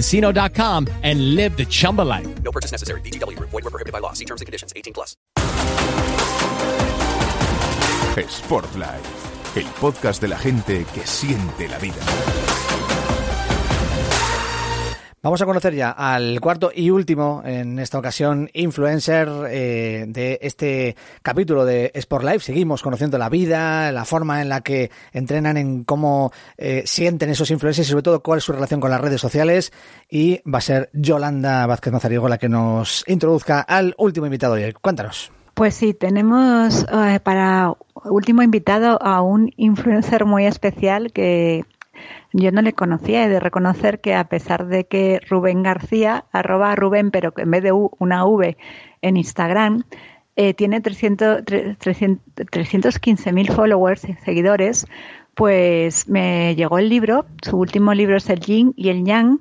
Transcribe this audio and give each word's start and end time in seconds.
chumbacasino.com 0.00 0.86
and 1.02 1.34
live 1.34 1.56
the 1.56 1.66
Chumba 1.66 2.02
life. 2.02 2.42
No 2.42 2.50
purchase 2.50 2.72
necessary. 2.72 3.00
DTW, 3.02 3.38
void, 3.38 3.64
were 3.64 3.70
prohibited 3.70 3.92
by 3.92 4.00
law. 4.00 4.12
See 4.12 4.24
terms 4.24 4.40
and 4.40 4.46
conditions 4.46 4.72
18 4.74 4.92
plus. 4.92 5.16
Sport 8.28 8.76
Life, 8.76 9.56
el 9.56 9.66
podcast 9.80 10.20
de 10.20 10.28
la 10.28 10.36
gente 10.36 10.84
que 10.92 11.06
siente 11.06 11.68
la 11.68 11.78
vida. 11.78 12.49
Vamos 15.22 15.42
a 15.42 15.44
conocer 15.44 15.74
ya 15.74 15.90
al 15.90 16.40
cuarto 16.40 16.72
y 16.74 16.88
último, 16.88 17.42
en 17.44 17.78
esta 17.78 17.98
ocasión, 17.98 18.48
influencer 18.54 19.28
eh, 19.50 20.06
de 20.08 20.38
este 20.40 20.96
capítulo 21.20 21.66
de 21.66 21.90
Sport 21.92 22.24
Life. 22.24 22.40
Seguimos 22.40 22.80
conociendo 22.82 23.18
la 23.18 23.28
vida, 23.28 23.92
la 23.92 24.06
forma 24.06 24.40
en 24.40 24.48
la 24.48 24.62
que 24.62 24.90
entrenan, 25.12 25.58
en 25.58 25.84
cómo 25.84 26.32
eh, 26.56 26.84
sienten 26.86 27.28
esos 27.28 27.50
influencers 27.50 27.86
y 27.86 27.90
sobre 27.90 28.02
todo 28.02 28.22
cuál 28.22 28.38
es 28.38 28.44
su 28.44 28.52
relación 28.52 28.80
con 28.80 28.90
las 28.90 29.00
redes 29.02 29.20
sociales. 29.20 29.74
Y 30.08 30.40
va 30.50 30.56
a 30.56 30.62
ser 30.62 30.88
Yolanda 30.94 31.66
Vázquez 31.66 31.92
Mazariego 31.92 32.26
la 32.26 32.38
que 32.38 32.48
nos 32.48 33.04
introduzca 33.06 33.60
al 33.60 33.94
último 33.98 34.24
invitado 34.24 34.54
de 34.54 34.64
hoy. 34.64 34.72
Cuéntanos. 34.72 35.30
Pues 35.52 35.74
sí, 35.74 35.92
tenemos 35.92 36.86
eh, 36.90 37.20
para 37.22 37.74
último 38.06 38.42
invitado 38.42 38.96
a 39.02 39.20
un 39.20 39.52
influencer 39.58 40.24
muy 40.24 40.46
especial 40.46 41.12
que 41.12 41.66
yo 42.32 42.52
no 42.52 42.62
le 42.62 42.72
conocía. 42.72 43.24
He 43.24 43.28
de 43.28 43.40
reconocer 43.40 44.00
que 44.00 44.14
a 44.14 44.24
pesar 44.24 44.66
de 44.66 44.84
que 44.84 45.20
Rubén 45.28 45.62
García, 45.62 46.24
arroba 46.32 46.74
Rubén, 46.76 47.10
pero 47.10 47.32
en 47.36 47.50
vez 47.50 47.62
de 47.62 47.72
una 47.72 48.24
V 48.24 48.56
en 49.02 49.16
Instagram, 49.16 49.84
eh, 50.36 50.54
tiene 50.54 50.80
300, 50.80 51.44
315.000 51.44 53.52
followers, 53.52 54.06
seguidores, 54.24 54.86
pues 55.34 56.08
me 56.08 56.54
llegó 56.54 56.78
el 56.78 56.88
libro. 56.88 57.26
Su 57.42 57.58
último 57.58 57.94
libro 57.94 58.16
es 58.16 58.30
El 58.30 58.40
Yin 58.40 58.72
y 58.76 58.90
el 58.90 59.04
Yang, 59.04 59.40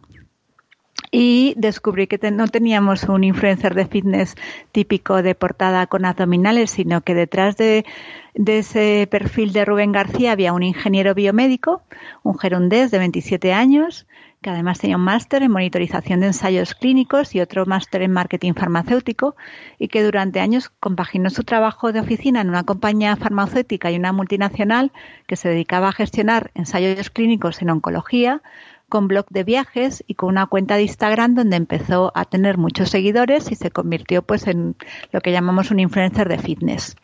y 1.12 1.54
descubrí 1.58 2.08
que 2.08 2.20
no 2.32 2.48
teníamos 2.48 3.04
un 3.04 3.24
influencer 3.24 3.74
de 3.74 3.88
fitness 3.88 4.36
típico 4.72 5.22
de 5.22 5.36
portada 5.36 5.88
con 5.88 6.06
abdominales, 6.06 6.72
sino 6.72 7.02
que 7.02 7.16
detrás 7.16 7.58
de, 7.58 7.86
ese 8.34 9.08
perfil 9.10 9.52
de 9.52 9.66
Rubén 9.66 9.92
García 9.92 10.32
había 10.32 10.54
un 10.54 10.64
ingeniero 10.64 11.16
biomédico, 11.16 11.82
un 12.24 12.38
gerundés 12.38 12.92
de 12.92 13.00
27 13.00 13.54
años, 13.54 14.06
que 14.42 14.52
además 14.52 14.80
tenía 14.80 14.96
un 14.96 15.04
máster 15.04 15.44
en 15.44 15.52
monitorización 15.52 16.22
de 16.22 16.28
ensayos 16.28 16.74
clínicos 16.74 17.36
y 17.36 17.42
otro 17.42 17.66
máster 17.66 18.04
en 18.04 18.12
marketing 18.12 18.54
farmacéutico, 18.54 19.36
y 19.78 19.90
que 19.90 20.04
durante 20.04 20.40
años 20.40 20.70
compaginó 20.70 21.30
su 21.30 21.44
trabajo 21.44 21.92
de 21.92 22.00
oficina 22.00 22.40
en 22.40 22.50
una 22.50 22.64
compañía 22.64 23.16
farmacéutica 23.18 23.92
y 23.92 23.98
una 23.98 24.14
multinacional 24.14 24.92
que 25.28 25.36
se 25.36 25.50
dedicaba 25.50 25.90
a 25.90 25.94
gestionar 25.94 26.52
ensayos 26.54 27.10
clínicos 27.10 27.62
en 27.62 27.72
oncología 27.72 28.42
con 28.90 29.08
blog 29.08 29.26
de 29.30 29.44
viajes 29.44 30.04
y 30.08 30.16
con 30.16 30.30
una 30.30 30.48
cuenta 30.48 30.76
de 30.76 30.84
Instagram 30.84 31.36
donde 31.36 31.56
empezó 31.56 32.12
a 32.16 32.26
tener 32.26 32.58
muchos 32.58 32.90
seguidores 32.90 33.52
y 33.52 33.56
se 33.56 33.72
convirtió 33.72 34.22
pues 34.24 34.48
en 34.48 34.76
lo 35.12 35.22
que 35.22 35.32
llamamos 35.32 35.72
un 35.72 35.80
influencer 35.80 36.28
de 36.28 36.40
fitness. 36.40 36.96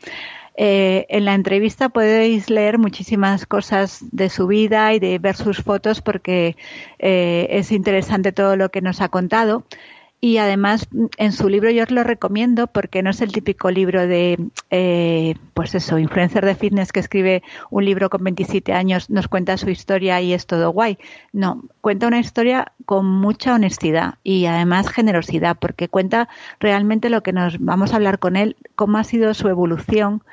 Eh, 0.58 1.06
en 1.10 1.26
la 1.26 1.34
entrevista 1.34 1.90
podéis 1.90 2.50
leer 2.50 2.78
muchísimas 2.78 3.46
cosas 3.46 4.00
de 4.12 4.30
su 4.30 4.48
vida 4.48 4.94
y 4.94 5.00
de 5.00 5.20
ver 5.20 5.36
sus 5.36 5.62
fotos 5.62 6.02
porque 6.02 6.56
eh, 6.98 7.48
es 7.50 7.74
interesante 7.74 8.32
todo 8.32 8.56
lo 8.56 8.70
que 8.70 8.82
nos 8.82 9.02
ha 9.02 9.10
contado. 9.10 9.64
Y 10.26 10.40
además, 10.40 10.88
en 11.18 11.32
su 11.34 11.50
libro 11.50 11.70
yo 11.70 11.84
os 11.84 11.92
lo 11.92 12.04
recomiendo 12.04 12.66
porque 12.66 13.04
no 13.04 13.12
es 13.12 13.22
el 13.22 13.32
típico 13.32 13.70
libro 13.70 14.08
de, 14.08 14.40
eh, 14.72 15.36
pues 15.54 15.76
eso, 15.76 16.00
influencer 16.00 16.44
de 16.44 16.56
fitness 16.56 16.92
que 16.92 17.00
escribe 17.00 17.44
un 17.70 17.86
libro 17.86 18.10
con 18.10 18.24
27 18.24 18.74
años, 18.74 19.12
nos 19.12 19.28
cuenta 19.28 19.56
su 19.56 19.70
historia 19.70 20.20
y 20.22 20.34
es 20.34 20.48
todo 20.48 20.72
guay. 20.72 20.98
No, 21.32 21.62
cuenta 21.80 22.08
una 22.08 22.18
historia 22.18 22.74
con 22.86 23.06
mucha 23.06 23.54
honestidad 23.54 24.16
y 24.24 24.48
además 24.48 24.90
generosidad 24.90 25.58
porque 25.60 25.90
cuenta 25.90 26.28
realmente 26.60 27.12
lo 27.12 27.22
que 27.22 27.32
nos 27.32 27.60
vamos 27.60 27.94
a 27.94 27.98
hablar 27.98 28.18
con 28.18 28.36
él, 28.36 28.56
cómo 28.74 28.98
ha 28.98 29.04
sido 29.04 29.32
su 29.36 29.48
evolución, 29.48 30.24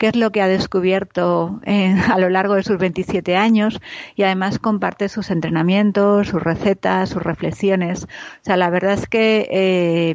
qué 0.00 0.08
es 0.08 0.16
lo 0.16 0.32
que 0.32 0.40
ha 0.40 0.48
descubierto 0.48 1.60
eh, 1.66 1.94
a 2.10 2.18
lo 2.18 2.30
largo 2.30 2.54
de 2.54 2.62
sus 2.62 2.78
27 2.78 3.36
años 3.36 3.80
y 4.16 4.22
además 4.22 4.58
comparte 4.58 5.10
sus 5.10 5.30
entrenamientos, 5.30 6.28
sus 6.28 6.42
recetas, 6.42 7.10
sus 7.10 7.22
reflexiones. 7.22 8.04
O 8.04 8.40
sea, 8.40 8.56
la 8.56 8.70
verdad 8.70 8.94
es 8.94 9.06
que 9.06 9.46
eh, 9.50 10.14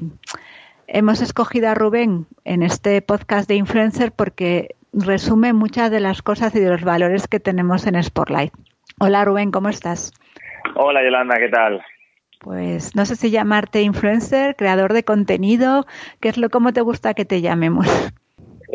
hemos 0.88 1.22
escogido 1.22 1.70
a 1.70 1.76
Rubén 1.76 2.26
en 2.46 2.64
este 2.64 3.00
podcast 3.04 3.48
de 3.48 3.56
Influencer 3.56 4.12
porque 4.12 4.76
resume 4.92 5.54
muchas 5.54 5.92
de 5.92 6.00
las 6.00 6.24
cosas 6.24 6.56
y 6.56 6.60
de 6.60 6.70
los 6.72 6.82
valores 6.82 7.28
que 7.28 7.40
tenemos 7.40 7.86
en 7.86 8.02
Spotlight. 8.02 8.54
Hola 9.00 9.24
Rubén, 9.24 9.52
¿cómo 9.52 9.70
estás? 9.70 10.14
Hola 10.76 11.04
Yolanda, 11.04 11.36
¿qué 11.38 11.50
tal? 11.50 11.86
Pues 12.40 12.96
no 12.96 13.06
sé 13.06 13.16
si 13.16 13.30
llamarte 13.30 13.84
influencer, 13.84 14.56
creador 14.56 14.94
de 14.94 15.04
contenido, 15.04 15.86
¿qué 16.22 16.30
es 16.30 16.38
lo 16.38 16.50
cómo 16.50 16.74
te 16.74 16.82
gusta 16.82 17.14
que 17.14 17.26
te 17.26 17.42
llamemos? 17.42 17.88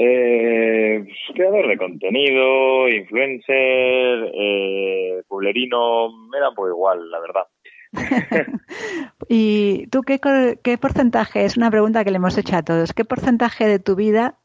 Eh, 0.03 1.05
creador 1.34 1.69
de 1.69 1.77
contenido, 1.77 2.88
influencer, 2.88 4.31
eh, 4.33 5.22
pueblerino, 5.28 6.09
me 6.31 6.41
da 6.41 6.53
pues 6.56 6.71
igual, 6.71 7.11
la 7.11 7.21
verdad. 7.21 7.47
¿Y 9.28 9.88
tú 9.88 10.00
qué, 10.00 10.19
qué 10.62 10.78
porcentaje? 10.78 11.44
Es 11.44 11.59
una 11.59 11.71
pregunta 11.71 12.03
que 12.03 12.11
le 12.11 12.16
hemos 12.16 12.38
hecho 12.38 12.56
a 12.56 12.62
todos. 12.62 12.94
¿Qué 12.94 13.05
porcentaje 13.05 13.66
de 13.66 13.78
tu 13.78 13.94
vida 13.94 14.37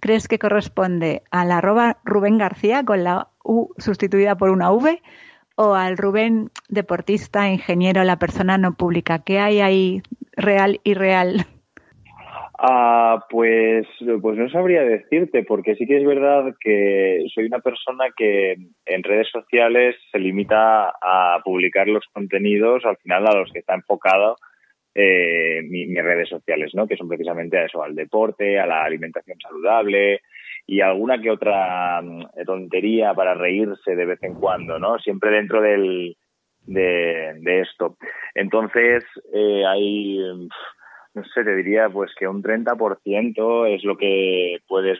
crees 0.00 0.26
que 0.26 0.40
corresponde 0.40 1.22
al 1.30 1.52
arroba 1.52 1.98
Rubén 2.02 2.36
García 2.36 2.84
con 2.84 3.04
la 3.04 3.28
U 3.44 3.72
sustituida 3.78 4.36
por 4.36 4.50
una 4.50 4.72
V 4.72 5.00
o 5.54 5.74
al 5.74 5.96
Rubén 5.96 6.50
deportista, 6.68 7.48
ingeniero, 7.48 8.02
la 8.02 8.18
persona 8.18 8.58
no 8.58 8.74
pública? 8.74 9.20
¿Qué 9.20 9.38
hay 9.38 9.60
ahí 9.60 10.02
real 10.32 10.80
y 10.82 10.94
real? 10.94 11.46
Ah, 12.56 13.24
pues, 13.30 13.86
pues 14.22 14.38
no 14.38 14.48
sabría 14.48 14.82
decirte, 14.82 15.42
porque 15.42 15.74
sí 15.74 15.86
que 15.86 15.98
es 15.98 16.06
verdad 16.06 16.54
que 16.60 17.24
soy 17.34 17.46
una 17.46 17.58
persona 17.58 18.06
que 18.16 18.56
en 18.86 19.02
redes 19.02 19.28
sociales 19.30 19.96
se 20.12 20.20
limita 20.20 20.90
a 20.90 21.40
publicar 21.44 21.88
los 21.88 22.04
contenidos 22.12 22.84
al 22.84 22.96
final 22.98 23.26
a 23.26 23.34
los 23.34 23.50
que 23.52 23.58
está 23.58 23.74
enfocado 23.74 24.36
eh, 24.94 25.62
mis 25.68 25.92
redes 26.00 26.28
sociales, 26.28 26.70
¿no? 26.74 26.86
Que 26.86 26.96
son 26.96 27.08
precisamente 27.08 27.58
a 27.58 27.64
eso, 27.64 27.82
al 27.82 27.96
deporte, 27.96 28.60
a 28.60 28.66
la 28.66 28.84
alimentación 28.84 29.36
saludable 29.40 30.20
y 30.66 30.80
alguna 30.80 31.20
que 31.20 31.32
otra 31.32 32.00
mm, 32.00 32.44
tontería 32.46 33.12
para 33.14 33.34
reírse 33.34 33.96
de 33.96 34.06
vez 34.06 34.22
en 34.22 34.34
cuando, 34.34 34.78
¿no? 34.78 35.00
Siempre 35.00 35.32
dentro 35.32 35.60
del 35.60 36.16
de, 36.66 37.34
de 37.40 37.60
esto. 37.60 37.96
Entonces, 38.36 39.04
eh, 39.32 39.64
hay 39.66 40.20
no 41.14 41.24
sé, 41.24 41.44
te 41.44 41.54
diría 41.56 41.88
pues 41.88 42.10
que 42.18 42.26
un 42.26 42.42
30% 42.42 43.74
es 43.74 43.84
lo 43.84 43.96
que 43.96 44.58
puedes 44.66 44.98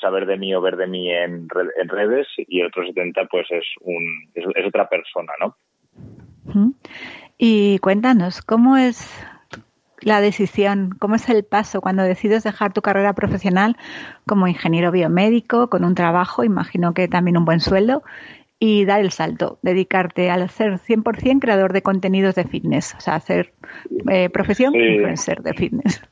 saber 0.00 0.26
de 0.26 0.38
mí 0.38 0.54
o 0.54 0.60
ver 0.60 0.76
de 0.76 0.86
mí 0.86 1.10
en, 1.12 1.48
redes 1.48 2.28
y 2.36 2.60
el 2.60 2.68
otro 2.68 2.84
70% 2.84 3.28
pues 3.30 3.46
es, 3.50 3.64
un, 3.80 4.30
es, 4.34 4.44
otra 4.66 4.88
persona, 4.88 5.32
¿no? 5.40 5.56
Y 7.36 7.78
cuéntanos, 7.80 8.40
¿cómo 8.40 8.76
es 8.76 9.26
la 10.00 10.20
decisión, 10.20 10.90
cómo 10.98 11.16
es 11.16 11.28
el 11.28 11.44
paso 11.44 11.80
cuando 11.80 12.02
decides 12.04 12.44
dejar 12.44 12.72
tu 12.72 12.80
carrera 12.80 13.14
profesional 13.14 13.76
como 14.26 14.46
ingeniero 14.46 14.92
biomédico, 14.92 15.68
con 15.68 15.84
un 15.84 15.94
trabajo, 15.94 16.44
imagino 16.44 16.94
que 16.94 17.08
también 17.08 17.36
un 17.36 17.44
buen 17.44 17.60
sueldo, 17.60 18.02
y 18.58 18.84
dar 18.84 19.00
el 19.00 19.10
salto, 19.10 19.58
dedicarte 19.62 20.30
al 20.30 20.48
ser 20.48 20.78
100% 20.78 21.40
creador 21.40 21.72
de 21.72 21.82
contenidos 21.82 22.34
de 22.34 22.44
fitness, 22.44 22.94
o 22.94 23.00
sea, 23.00 23.16
hacer 23.16 23.52
eh, 24.10 24.30
profesión 24.30 24.74
influencer 24.74 25.42
de 25.42 25.54
fitness. 25.54 26.02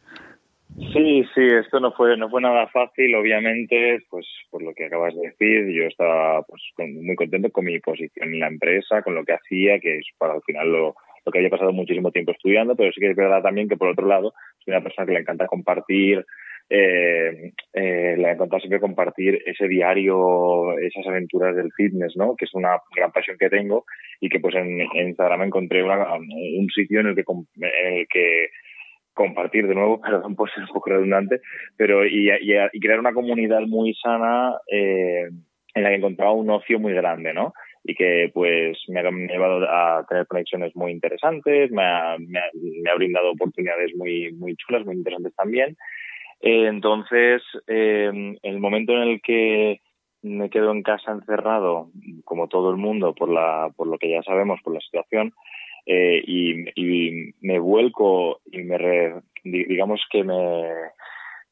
Sí, 0.76 1.24
sí, 1.34 1.40
esto 1.40 1.78
no 1.78 1.92
fue 1.92 2.16
no 2.16 2.28
fue 2.28 2.42
nada 2.42 2.66
fácil, 2.66 3.14
obviamente, 3.14 4.00
pues 4.10 4.26
por 4.50 4.60
lo 4.60 4.74
que 4.74 4.86
acabas 4.86 5.14
de 5.14 5.28
decir, 5.28 5.68
yo 5.72 5.84
estaba 5.84 6.42
pues 6.42 6.62
muy 6.78 7.14
contento 7.14 7.50
con 7.50 7.64
mi 7.64 7.78
posición 7.78 8.34
en 8.34 8.40
la 8.40 8.48
empresa, 8.48 9.02
con 9.02 9.14
lo 9.14 9.24
que 9.24 9.34
hacía, 9.34 9.78
que 9.78 9.98
es 9.98 10.06
para 10.18 10.34
al 10.34 10.42
final 10.42 10.72
lo, 10.72 10.96
lo 11.24 11.32
que 11.32 11.38
había 11.38 11.50
pasado 11.50 11.72
muchísimo 11.72 12.10
tiempo 12.10 12.32
estudiando, 12.32 12.74
pero 12.74 12.92
sí 12.92 13.00
que 13.00 13.10
es 13.10 13.16
verdad 13.16 13.42
también 13.42 13.68
que 13.68 13.76
por 13.76 13.88
otro 13.88 14.06
lado 14.06 14.34
soy 14.64 14.74
una 14.74 14.82
persona 14.82 15.06
que 15.06 15.12
le 15.12 15.20
encanta 15.20 15.46
compartir, 15.46 16.26
eh, 16.70 17.52
eh, 17.72 18.14
le 18.16 18.30
encanta 18.30 18.58
siempre 18.58 18.80
compartir 18.80 19.42
ese 19.44 19.68
diario, 19.68 20.78
esas 20.78 21.06
aventuras 21.06 21.54
del 21.54 21.72
fitness, 21.72 22.16
¿no? 22.16 22.34
Que 22.36 22.46
es 22.46 22.54
una 22.54 22.78
gran 22.96 23.12
pasión 23.12 23.36
que 23.38 23.50
tengo 23.50 23.84
y 24.20 24.28
que 24.28 24.40
pues 24.40 24.54
en, 24.54 24.80
en 24.80 25.08
Instagram 25.08 25.42
encontré 25.42 25.82
una, 25.82 26.14
un 26.14 26.68
sitio 26.74 27.00
en 27.00 27.08
el 27.08 27.14
que 27.14 27.24
en 27.56 27.94
el 27.94 28.06
que 28.08 28.48
compartir 29.14 29.66
de 29.66 29.74
nuevo, 29.74 30.00
perdón 30.02 30.34
por 30.34 30.50
ser 30.50 30.64
un 30.64 30.68
poco 30.68 30.90
redundante, 30.90 31.40
pero 31.76 32.04
y, 32.04 32.30
y, 32.30 32.52
y 32.72 32.80
crear 32.80 32.98
una 32.98 33.14
comunidad 33.14 33.60
muy 33.62 33.94
sana 33.94 34.54
eh, 34.70 35.28
en 35.74 35.82
la 35.82 35.88
que 35.90 35.96
encontraba 35.96 36.32
un 36.32 36.50
ocio 36.50 36.78
muy 36.78 36.92
grande, 36.92 37.32
¿no? 37.32 37.52
Y 37.82 37.94
que 37.94 38.30
pues 38.32 38.78
me 38.88 39.00
ha, 39.00 39.10
llevado 39.10 39.68
a 39.68 40.06
tener 40.08 40.26
conexiones 40.26 40.74
muy 40.74 40.92
interesantes, 40.92 41.70
me 41.70 41.82
ha, 41.82 42.16
me 42.18 42.38
ha, 42.38 42.44
me 42.54 42.90
ha 42.90 42.94
brindado 42.94 43.32
oportunidades 43.32 43.94
muy, 43.96 44.32
muy 44.32 44.56
chulas, 44.56 44.86
muy 44.86 44.94
interesantes 44.96 45.34
también. 45.36 45.76
Eh, 46.46 46.66
entonces, 46.66 47.40
eh, 47.66 48.36
el 48.42 48.60
momento 48.60 48.92
en 48.92 49.08
el 49.08 49.22
que 49.22 49.80
me 50.20 50.50
quedo 50.50 50.72
en 50.72 50.82
casa 50.82 51.12
encerrado, 51.12 51.88
como 52.26 52.48
todo 52.48 52.70
el 52.70 52.76
mundo, 52.76 53.14
por, 53.14 53.30
la, 53.30 53.72
por 53.74 53.86
lo 53.86 53.96
que 53.96 54.10
ya 54.10 54.22
sabemos, 54.22 54.60
por 54.62 54.74
la 54.74 54.80
situación, 54.80 55.32
eh, 55.86 56.22
y, 56.22 56.68
y, 56.74 57.34
me 57.40 57.58
vuelco 57.58 58.40
y 58.52 58.58
me 58.58 58.76
re, 58.76 59.14
digamos 59.42 60.02
que 60.10 60.22
me 60.22 60.64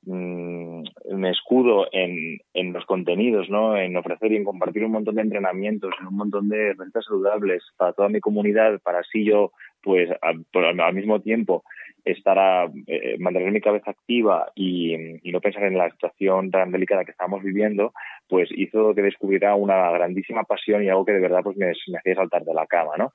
mm, 0.02 0.82
me 1.16 1.30
escudo 1.30 1.86
en, 1.90 2.40
en 2.52 2.74
los 2.74 2.84
contenidos, 2.84 3.48
¿no? 3.48 3.78
En 3.78 3.96
ofrecer 3.96 4.32
y 4.32 4.36
en 4.36 4.44
compartir 4.44 4.84
un 4.84 4.92
montón 4.92 5.14
de 5.14 5.22
entrenamientos, 5.22 5.94
en 6.00 6.08
un 6.08 6.16
montón 6.16 6.50
de 6.50 6.74
recetas 6.74 7.06
saludables 7.06 7.62
para 7.78 7.94
toda 7.94 8.10
mi 8.10 8.20
comunidad, 8.20 8.78
para 8.82 8.98
así 8.98 9.24
yo, 9.24 9.52
pues, 9.82 10.10
al, 10.20 10.44
al 10.80 10.94
mismo 10.94 11.20
tiempo 11.20 11.64
estar 12.04 12.38
a 12.38 12.70
eh, 12.86 13.16
mantener 13.18 13.52
mi 13.52 13.60
cabeza 13.60 13.90
activa 13.90 14.50
y, 14.54 14.96
no 15.24 15.40
pensar 15.40 15.64
en 15.64 15.78
la 15.78 15.90
situación 15.90 16.50
tan 16.50 16.72
delicada 16.72 17.04
que 17.04 17.12
estamos 17.12 17.42
viviendo, 17.42 17.92
pues 18.28 18.48
hizo 18.52 18.94
que 18.94 19.02
descubriera 19.02 19.54
una 19.54 19.90
grandísima 19.90 20.44
pasión 20.44 20.82
y 20.82 20.88
algo 20.88 21.04
que 21.04 21.12
de 21.12 21.20
verdad 21.20 21.40
pues 21.42 21.56
me, 21.56 21.70
hacía 21.70 22.14
saltar 22.14 22.44
de 22.44 22.54
la 22.54 22.66
cama, 22.66 22.92
¿no? 22.98 23.12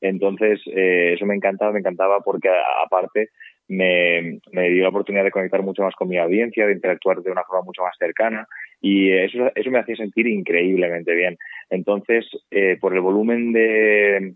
Entonces, 0.00 0.60
eh, 0.66 1.14
eso 1.14 1.26
me 1.26 1.34
encantaba, 1.34 1.72
me 1.72 1.80
encantaba 1.80 2.20
porque 2.20 2.48
aparte 2.84 3.30
me, 3.66 4.40
me, 4.52 4.70
dio 4.70 4.84
la 4.84 4.88
oportunidad 4.88 5.24
de 5.24 5.30
conectar 5.30 5.62
mucho 5.62 5.82
más 5.82 5.94
con 5.94 6.08
mi 6.08 6.16
audiencia, 6.16 6.66
de 6.66 6.72
interactuar 6.72 7.20
de 7.20 7.30
una 7.30 7.42
forma 7.42 7.64
mucho 7.64 7.82
más 7.82 7.94
cercana 7.98 8.46
y 8.80 9.10
eso, 9.12 9.50
eso 9.54 9.70
me 9.70 9.80
hacía 9.80 9.96
sentir 9.96 10.26
increíblemente 10.28 11.14
bien. 11.14 11.36
Entonces, 11.68 12.26
eh, 12.50 12.78
por 12.80 12.94
el 12.94 13.00
volumen 13.00 13.52
de, 13.52 14.34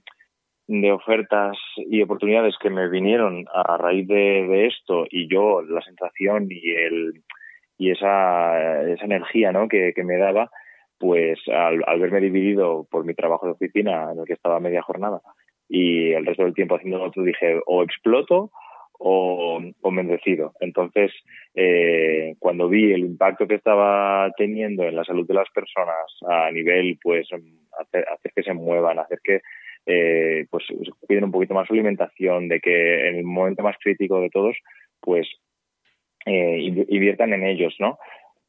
de 0.66 0.92
ofertas 0.92 1.56
y 1.76 2.02
oportunidades 2.02 2.54
que 2.60 2.70
me 2.70 2.88
vinieron 2.88 3.46
a 3.52 3.76
raíz 3.76 4.06
de, 4.08 4.66
esto 4.66 5.04
y 5.10 5.28
yo 5.28 5.62
la 5.62 5.82
sensación 5.82 6.46
y 6.50 6.70
el 6.70 7.22
y 7.78 7.90
esa, 7.90 8.82
esa 8.88 9.04
energía 9.04 9.50
¿no? 9.50 9.66
que, 9.66 9.92
que 9.94 10.04
me 10.04 10.16
daba, 10.16 10.50
pues 10.98 11.40
al, 11.48 11.82
al 11.84 11.98
verme 11.98 12.20
dividido 12.20 12.86
por 12.88 13.04
mi 13.04 13.14
trabajo 13.14 13.46
de 13.46 13.52
oficina 13.52 14.12
en 14.12 14.20
el 14.20 14.24
que 14.24 14.34
estaba 14.34 14.60
media 14.60 14.82
jornada 14.82 15.20
y 15.68 16.12
el 16.12 16.26
resto 16.26 16.44
del 16.44 16.54
tiempo 16.54 16.76
haciendo 16.76 17.02
otro 17.02 17.24
dije 17.24 17.60
o 17.66 17.82
exploto 17.82 18.50
o, 18.98 19.60
o 19.80 19.90
me 19.90 20.04
decido. 20.04 20.52
Entonces, 20.60 21.10
eh, 21.54 22.34
cuando 22.38 22.68
vi 22.68 22.92
el 22.92 23.00
impacto 23.00 23.48
que 23.48 23.56
estaba 23.56 24.30
teniendo 24.36 24.84
en 24.84 24.94
la 24.94 25.04
salud 25.04 25.26
de 25.26 25.34
las 25.34 25.50
personas 25.50 25.96
a 26.28 26.50
nivel, 26.52 26.98
pues, 27.02 27.26
hacer 27.32 28.32
que 28.34 28.42
se 28.42 28.54
muevan, 28.54 28.98
hacer 28.98 29.18
que 29.24 29.40
eh, 29.86 30.46
pues 30.50 30.64
piden 31.08 31.24
un 31.24 31.32
poquito 31.32 31.54
más 31.54 31.66
su 31.66 31.74
alimentación, 31.74 32.48
de 32.48 32.60
que 32.60 33.08
en 33.08 33.16
el 33.16 33.24
momento 33.24 33.62
más 33.62 33.76
crítico 33.82 34.20
de 34.20 34.30
todos, 34.30 34.56
pues 35.00 35.28
eh, 36.26 36.58
inviertan 36.88 37.32
en 37.32 37.44
ellos, 37.44 37.74
¿no? 37.78 37.98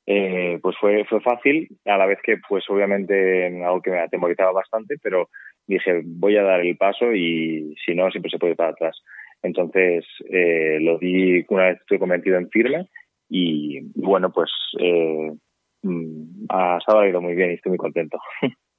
Eh, 0.05 0.59
pues 0.61 0.75
fue, 0.79 1.05
fue 1.05 1.21
fácil, 1.21 1.69
a 1.85 1.97
la 1.97 2.05
vez 2.05 2.19
que, 2.23 2.37
pues 2.47 2.65
obviamente, 2.69 3.47
algo 3.63 3.81
que 3.81 3.91
me 3.91 3.99
atemorizaba 3.99 4.51
bastante, 4.51 4.95
pero 5.01 5.29
dije, 5.65 6.01
voy 6.03 6.35
a 6.37 6.43
dar 6.43 6.59
el 6.59 6.75
paso 6.77 7.13
y 7.13 7.73
si 7.85 7.95
no, 7.95 8.11
siempre 8.11 8.29
se 8.29 8.37
puede 8.37 8.51
ir 8.51 8.57
para 8.57 8.71
atrás. 8.71 9.01
Entonces, 9.41 10.05
eh, 10.29 10.77
lo 10.81 10.97
di 10.97 11.45
una 11.49 11.65
vez 11.67 11.79
estoy 11.79 11.99
convertido 11.99 12.37
en 12.37 12.49
firme 12.49 12.89
y, 13.29 13.79
bueno, 13.95 14.31
pues 14.31 14.51
eh, 14.79 15.31
mm, 15.83 16.45
ha, 16.49 16.79
ha 16.85 17.07
ido 17.07 17.21
muy 17.21 17.35
bien 17.35 17.51
y 17.51 17.53
estoy 17.55 17.71
muy 17.71 17.79
contento. 17.79 18.19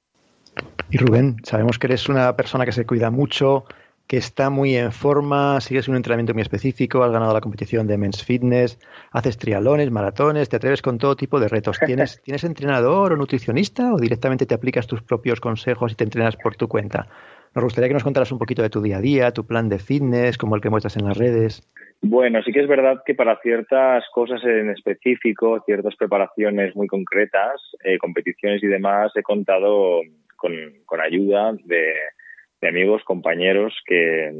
Y 0.89 0.97
Rubén, 0.97 1.37
sabemos 1.43 1.79
que 1.79 1.87
eres 1.87 2.07
una 2.09 2.35
persona 2.35 2.65
que 2.65 2.71
se 2.71 2.85
cuida 2.85 3.11
mucho, 3.11 3.65
que 4.07 4.17
está 4.17 4.49
muy 4.49 4.75
en 4.75 4.91
forma, 4.91 5.59
sigues 5.61 5.87
un 5.87 5.95
entrenamiento 5.95 6.33
muy 6.33 6.41
específico, 6.41 7.03
has 7.03 7.11
ganado 7.11 7.33
la 7.33 7.41
competición 7.41 7.87
de 7.87 7.97
Men's 7.97 8.23
Fitness, 8.23 8.79
haces 9.11 9.37
trialones, 9.37 9.89
maratones, 9.89 10.47
te 10.47 10.57
atreves 10.57 10.81
con 10.81 10.99
todo 10.99 11.15
tipo 11.15 11.39
de 11.39 11.47
retos. 11.47 11.79
¿Tienes, 11.85 12.21
¿Tienes 12.23 12.43
entrenador 12.43 13.13
o 13.13 13.17
nutricionista 13.17 13.93
o 13.93 13.97
directamente 13.97 14.45
te 14.45 14.53
aplicas 14.53 14.85
tus 14.85 15.01
propios 15.01 15.39
consejos 15.39 15.91
y 15.91 15.95
te 15.95 16.03
entrenas 16.03 16.35
por 16.35 16.55
tu 16.55 16.67
cuenta? 16.67 17.07
Nos 17.55 17.63
gustaría 17.63 17.87
que 17.87 17.93
nos 17.93 18.03
contaras 18.03 18.31
un 18.31 18.37
poquito 18.37 18.61
de 18.61 18.69
tu 18.69 18.81
día 18.81 18.97
a 18.97 19.01
día, 19.01 19.31
tu 19.31 19.45
plan 19.45 19.69
de 19.69 19.79
fitness, 19.79 20.37
como 20.37 20.55
el 20.55 20.61
que 20.61 20.69
muestras 20.69 20.97
en 20.97 21.05
las 21.05 21.17
redes. 21.17 21.67
Bueno, 22.01 22.43
sí 22.43 22.51
que 22.51 22.59
es 22.59 22.67
verdad 22.67 23.01
que 23.05 23.15
para 23.15 23.39
ciertas 23.39 24.03
cosas 24.13 24.43
en 24.43 24.69
específico, 24.69 25.63
ciertas 25.65 25.95
preparaciones 25.95 26.75
muy 26.75 26.87
concretas, 26.87 27.61
eh, 27.83 27.97
competiciones 27.97 28.61
y 28.61 28.67
demás, 28.67 29.11
he 29.15 29.23
contado 29.23 30.01
con, 30.45 30.53
con 30.85 31.01
ayuda 31.01 31.53
de, 31.63 32.67
amigos, 32.67 33.03
compañeros 33.03 33.73
que, 33.85 34.31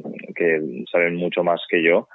saben 0.91 1.15
mucho 1.15 1.43
más 1.43 1.61
que 1.69 1.83
yo 1.83 2.07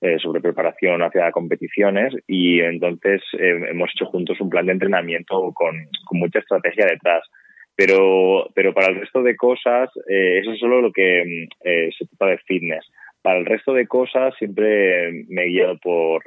eh, 0.00 0.18
sobre 0.18 0.40
preparación 0.40 1.02
hacia 1.02 1.30
competiciones 1.32 2.14
y 2.26 2.60
entonces 2.60 3.22
eh, 3.38 3.60
hemos 3.70 3.90
hecho 3.94 4.06
juntos 4.06 4.40
un 4.40 4.50
plan 4.50 4.66
de 4.66 4.72
entrenamiento 4.72 5.52
con, 5.54 5.74
con 6.06 6.18
mucha 6.18 6.38
estrategia 6.38 6.86
detrás. 6.86 7.22
Pero, 7.74 8.48
pero 8.54 8.72
para 8.72 8.88
el 8.88 9.00
resto 9.00 9.22
de 9.22 9.36
cosas, 9.36 9.90
eh, 10.08 10.38
eso 10.40 10.52
es 10.52 10.58
solo 10.58 10.80
lo 10.80 10.92
que 10.92 11.46
eh, 11.64 11.90
se 11.98 12.06
trata 12.06 12.32
de 12.32 12.38
fitness. 12.38 12.86
Para 13.20 13.38
el 13.38 13.44
resto 13.44 13.74
de 13.74 13.86
cosas 13.86 14.34
siempre 14.38 15.24
me 15.28 15.44
he 15.44 15.48
guiado 15.48 15.78
por, 15.78 16.22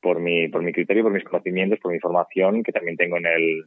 por, 0.00 0.20
mi, 0.20 0.48
por 0.48 0.62
mi 0.62 0.72
criterio, 0.72 1.04
por 1.04 1.12
mis 1.12 1.24
conocimientos, 1.24 1.78
por 1.78 1.92
mi 1.92 2.00
formación 2.00 2.64
que 2.64 2.72
también 2.72 2.96
tengo 2.96 3.18
en 3.18 3.26
el 3.26 3.64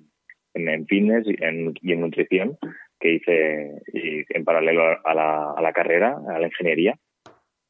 en, 0.53 0.85
fitness 0.87 1.25
y 1.27 1.43
en, 1.43 1.73
y 1.81 1.93
en 1.93 2.01
nutrición 2.01 2.57
que 2.99 3.13
hice 3.15 3.81
en 4.29 4.45
paralelo 4.45 4.83
a 5.03 5.13
la, 5.13 5.51
a 5.51 5.61
la 5.61 5.73
carrera, 5.73 6.17
a 6.29 6.39
la 6.39 6.47
ingeniería. 6.47 6.95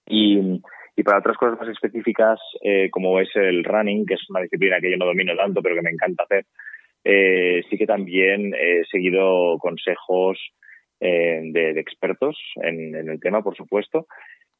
Y, 0.07 0.61
y 0.95 1.03
para 1.03 1.19
otras 1.19 1.37
cosas 1.37 1.59
más 1.59 1.69
específicas, 1.69 2.39
eh, 2.61 2.89
como 2.91 3.19
es 3.19 3.29
el 3.35 3.63
running, 3.63 4.05
que 4.05 4.13
es 4.13 4.29
una 4.29 4.41
disciplina 4.41 4.79
que 4.79 4.91
yo 4.91 4.97
no 4.97 5.05
domino 5.05 5.35
tanto, 5.35 5.61
pero 5.61 5.75
que 5.75 5.81
me 5.81 5.89
encanta 5.89 6.23
hacer, 6.23 6.45
eh, 7.03 7.63
sí 7.69 7.77
que 7.77 7.87
también 7.87 8.53
he 8.53 8.83
seguido 8.89 9.57
consejos 9.59 10.39
eh, 10.99 11.41
de, 11.51 11.79
expertos 11.79 12.37
en, 12.61 12.95
el 12.95 13.19
tema, 13.19 13.41
por 13.41 13.55
supuesto, 13.55 14.07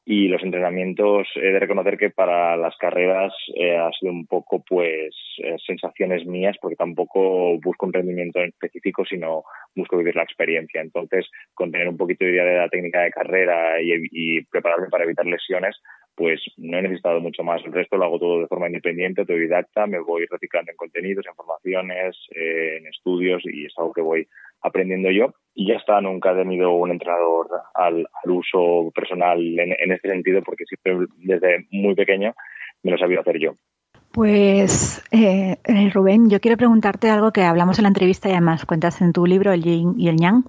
y 0.06 0.28
los 0.28 0.42
entrenamientos 0.42 1.26
he 1.36 1.52
de 1.52 1.58
reconocer 1.58 1.96
que 1.96 2.10
para 2.10 2.56
las 2.56 2.76
carreras 2.76 3.32
eh, 3.54 3.76
ha 3.76 3.90
sido 3.92 4.12
un 4.12 4.26
poco 4.26 4.62
pues 4.68 5.14
eh, 5.38 5.56
sensaciones 5.66 6.26
mías 6.26 6.56
porque 6.60 6.76
tampoco 6.76 7.58
busco 7.60 7.86
un 7.86 7.92
rendimiento 7.92 8.40
en 8.40 8.48
específico 8.50 9.04
sino 9.06 9.44
busco 9.74 9.96
vivir 9.96 10.14
la 10.14 10.22
experiencia. 10.22 10.82
Entonces 10.82 11.26
con 11.54 11.72
tener 11.72 11.88
un 11.88 11.96
poquito 11.96 12.24
de 12.24 12.32
idea 12.32 12.44
de 12.44 12.56
la 12.58 12.68
técnica 12.68 13.00
de 13.00 13.10
carrera 13.10 13.80
y, 13.80 13.92
y 14.10 14.44
prepararme 14.44 14.88
para 14.90 15.04
evitar 15.04 15.24
lesiones 15.24 15.76
pues 16.16 16.40
no 16.56 16.78
he 16.78 16.82
necesitado 16.82 17.20
mucho 17.20 17.42
más. 17.42 17.62
El 17.64 17.72
resto 17.72 17.96
lo 17.96 18.04
hago 18.04 18.18
todo 18.18 18.40
de 18.40 18.46
forma 18.46 18.66
independiente 18.66 19.22
autodidacta 19.22 19.86
me 19.86 19.98
voy 19.98 20.26
reciclando 20.30 20.70
en 20.70 20.76
contenidos 20.76 21.26
en 21.26 21.34
formaciones 21.34 22.16
eh, 22.34 22.76
en 22.78 22.86
estudios 22.86 23.42
y 23.44 23.66
es 23.66 23.72
algo 23.78 23.92
que 23.92 24.00
voy 24.00 24.28
aprendiendo 24.64 25.10
yo 25.10 25.34
y 25.54 25.68
ya 25.68 25.74
está, 25.74 26.00
nunca 26.00 26.32
he 26.32 26.36
tenido 26.36 26.72
un 26.72 26.90
entrenador 26.90 27.48
al, 27.74 28.06
al 28.24 28.30
uso 28.30 28.90
personal 28.94 29.38
en, 29.38 29.72
en, 29.78 29.92
este 29.92 30.08
sentido 30.08 30.42
porque 30.42 30.64
siempre 30.64 31.06
desde 31.18 31.66
muy 31.70 31.94
pequeño 31.94 32.34
me 32.82 32.90
lo 32.90 32.96
he 32.96 33.00
sabido 33.00 33.20
hacer 33.20 33.38
yo. 33.38 33.52
Pues 34.10 35.04
eh, 35.12 35.56
Rubén, 35.92 36.30
yo 36.30 36.40
quiero 36.40 36.56
preguntarte 36.56 37.10
algo 37.10 37.32
que 37.32 37.42
hablamos 37.42 37.78
en 37.78 37.82
la 37.82 37.88
entrevista 37.88 38.28
y 38.28 38.32
además 38.32 38.64
cuentas 38.64 39.00
en 39.02 39.12
tu 39.12 39.26
libro 39.26 39.52
El 39.52 39.62
Yin 39.62 39.94
y 39.98 40.08
el 40.08 40.16
Yang, 40.16 40.44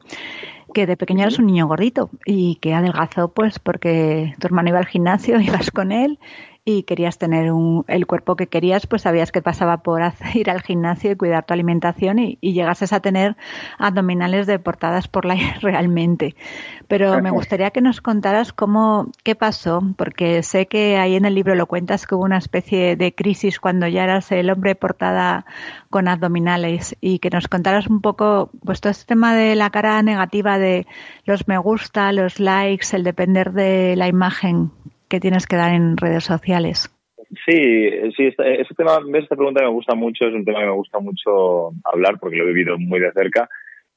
que 0.74 0.86
de 0.86 0.98
pequeño 0.98 1.24
eres 1.24 1.40
un 1.40 1.48
niño 1.48 1.68
gordito 1.68 2.10
y 2.26 2.56
que 2.62 2.74
adelgazó 2.74 3.34
pues 3.34 3.60
porque 3.60 4.34
tu 4.40 4.48
hermano 4.48 4.70
iba 4.70 4.80
al 4.80 4.86
gimnasio, 4.86 5.40
ibas 5.42 5.72
con 5.72 5.92
él 5.92 6.20
y 6.68 6.82
querías 6.82 7.20
tener 7.20 7.52
un, 7.52 7.86
el 7.88 8.08
cuerpo 8.08 8.36
que 8.36 8.48
querías, 8.48 8.88
pues 8.88 9.04
sabías 9.04 9.32
que 9.32 9.44
pasaba 9.44 9.78
por 9.78 10.02
ir 10.34 10.50
al 10.50 10.64
gimnasio 10.64 11.12
y 11.12 11.16
cuidar 11.16 11.46
tu 11.46 11.54
alimentación 11.54 12.18
y, 12.18 12.40
y 12.42 12.54
llegases 12.54 12.92
a 12.92 13.00
tener 13.00 13.38
abdominales 13.78 14.48
deportadas 14.48 15.08
por 15.08 15.26
la 15.26 15.36
realmente. 15.62 16.36
Pero 16.88 17.22
me 17.22 17.30
gustaría 17.30 17.70
que 17.70 17.82
nos 17.82 18.02
contaras 18.02 18.52
cómo, 18.52 19.12
qué 19.24 19.36
pasó, 19.36 19.84
porque 19.96 20.42
sé 20.42 20.68
que 20.68 20.98
ahí 20.98 21.16
en 21.16 21.26
el 21.26 21.36
libro 21.36 21.54
lo 21.54 21.68
cuentas 21.68 22.08
que 22.08 22.16
hubo 22.16 22.24
una 22.24 22.38
especie 22.38 22.96
de 22.96 23.14
crisis 23.14 23.60
cuando 23.60 23.88
ya 23.88 24.04
eras 24.04 24.32
el 24.32 24.50
hombre 24.50 24.76
portada 24.76 25.46
con 25.92 26.08
abdominales 26.08 26.96
y 27.00 27.20
que 27.20 27.30
nos 27.30 27.48
contaras 27.48 27.88
un 27.88 28.02
poco, 28.02 28.50
pues 28.64 28.82
todo 28.82 28.92
este 28.92 29.06
tema 29.06 29.36
de 29.36 29.56
la 29.56 29.70
cara 29.70 30.02
negativa 30.02 30.58
de 30.58 30.88
los 31.26 31.48
me 31.48 31.58
gusta, 31.58 32.12
los 32.12 32.40
likes, 32.40 32.96
el 32.96 33.04
depender 33.04 33.52
de 33.52 33.96
la 33.96 34.08
imagen 34.08 34.72
que 35.10 35.20
tienes 35.20 35.48
que 35.48 35.56
dar 35.56 35.74
en 35.74 35.98
redes 35.98 36.24
sociales. 36.24 36.92
Sí, 37.46 37.90
sí, 38.16 38.28
ese 38.38 38.76
tema, 38.76 39.00
esta 39.16 39.36
pregunta 39.36 39.64
me 39.64 39.70
gusta 39.70 39.96
mucho, 39.96 40.26
es 40.26 40.34
un 40.34 40.46
tema 40.46 40.60
que 40.60 40.68
me 40.68 40.72
gusta 40.72 41.00
mucho 41.00 41.72
hablar 41.84 42.18
porque 42.20 42.38
lo 42.38 42.44
he 42.44 42.54
vivido 42.54 42.78
muy 42.78 43.00
de 43.00 43.12
cerca 43.12 43.50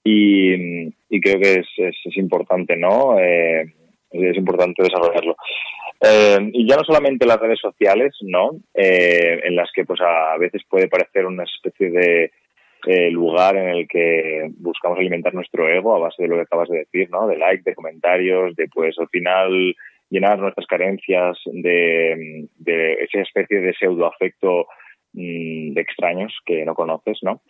y, 0.03 0.91
creo 1.21 1.41
que 1.41 1.61
es, 1.61 1.67
es, 1.77 2.17
importante, 2.17 2.77
¿no? 2.77 3.19
Eh, 3.19 3.63
es 4.11 4.37
importante 4.37 4.83
desarrollarlo. 4.83 5.37
Eh, 6.01 6.51
y 6.53 6.69
ya 6.69 6.77
no 6.77 6.85
solamente 6.85 7.27
las 7.27 7.41
redes 7.41 7.61
sociales, 7.61 8.15
¿no? 8.23 8.53
Eh, 8.75 9.41
en 9.45 9.57
las 9.57 9.71
que 9.75 9.85
pues 9.85 10.01
a 10.01 10.37
veces 10.39 10.63
puede 10.69 10.89
parecer 10.89 11.27
una 11.27 11.45
especie 11.45 11.91
de 11.91 12.31
lugar 13.11 13.57
en 13.57 13.69
el 13.69 13.89
que 13.89 14.51
buscamos 14.57 14.99
alimentar 14.99 15.35
nuestro 15.35 15.69
ego 15.69 15.95
a 15.95 15.99
base 15.99 16.23
de 16.23 16.29
lo 16.29 16.37
que 16.37 16.43
acabas 16.43 16.69
de 16.71 16.79
decir, 16.79 17.11
¿no? 17.11 17.27
De 17.27 17.37
like, 17.37 17.65
de 17.65 17.75
comentarios, 17.75 18.57
de 18.57 18.69
pues 18.69 18.99
al 18.99 19.09
final 19.09 19.75
llenar 20.11 20.39
nuestras 20.39 20.67
carencias 20.67 21.39
de, 21.47 22.49
esa 22.65 23.21
especie 23.21 23.61
de 23.61 23.75
pseudoafecto 23.75 24.67
mm, 25.13 25.75
de 25.75 25.81
extraños 25.81 26.37
que 26.45 26.65
no 26.65 26.75
conoces, 26.75 27.19
¿no? 27.23 27.43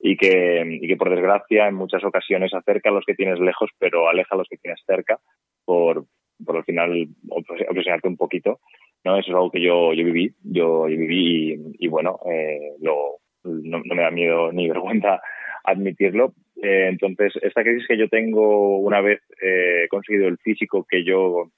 Y 0.00 0.16
que, 0.16 0.78
y 0.82 0.86
que 0.86 0.96
por 0.96 1.10
desgracia 1.10 1.66
en 1.66 1.74
muchas 1.74 2.04
ocasiones 2.04 2.52
acerca 2.52 2.90
a 2.90 2.92
los 2.92 3.04
que 3.06 3.14
tienes 3.14 3.40
lejos, 3.40 3.70
pero 3.78 4.08
aleja 4.08 4.34
a 4.34 4.38
los 4.38 4.48
que 4.48 4.58
tienes 4.58 4.80
cerca 4.86 5.18
por, 5.64 6.04
por 6.44 6.56
al 6.56 6.64
final 6.64 7.08
obsesionarte 7.28 8.08
un 8.08 8.16
poquito, 8.16 8.60
¿no? 9.04 9.16
Eso 9.18 9.30
es 9.30 9.34
algo 9.34 9.50
que 9.50 9.62
yo, 9.62 9.92
yo 9.92 10.04
viví, 10.04 10.34
yo, 10.42 10.84
viví 10.84 11.58
y, 11.78 11.88
bueno, 11.88 12.18
eh, 12.30 12.74
lo, 12.80 13.18
no, 13.44 13.80
me 13.84 14.02
da 14.02 14.10
miedo 14.10 14.52
ni 14.52 14.68
vergüenza 14.68 15.20
admitirlo. 15.64 16.34
Eh, 16.62 16.88
entonces, 16.88 17.32
esta 17.42 17.62
crisis 17.62 17.86
que 17.88 17.96
yo 17.96 18.08
tengo 18.08 18.78
una 18.78 19.00
vez 19.00 19.20
eh, 19.42 19.86
conseguido 19.88 20.28
el 20.28 20.38
físico 20.38 20.86
que 20.88 21.04
yo 21.04 21.50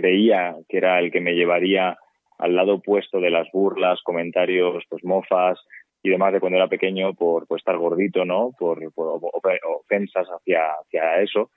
creía 0.00 0.56
que 0.68 0.78
era 0.78 0.98
el 0.98 1.10
que 1.10 1.20
me 1.20 1.34
llevaría 1.34 1.98
al 2.38 2.56
lado 2.56 2.74
opuesto 2.76 3.20
de 3.20 3.30
las 3.30 3.48
burlas, 3.52 4.00
comentarios, 4.02 4.82
pues 4.88 5.04
mofas 5.04 5.58
y 6.02 6.08
demás 6.08 6.32
de 6.32 6.40
cuando 6.40 6.56
era 6.56 6.68
pequeño 6.68 7.14
por, 7.14 7.46
estar 7.56 7.76
gordito, 7.76 8.24
¿no? 8.24 8.52
Por, 8.58 8.80
ofensas 8.96 10.26
hacia, 10.28 10.72
hacia 10.72 11.20
eso, 11.20 11.50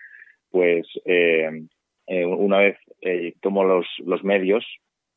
pues 0.52 0.86
eh, 1.06 1.50
eh, 2.08 2.26
una 2.26 2.60
vez 2.60 2.78
eh, 3.02 3.34
tomo 3.42 3.64
los, 3.64 4.24
medios, 4.24 4.66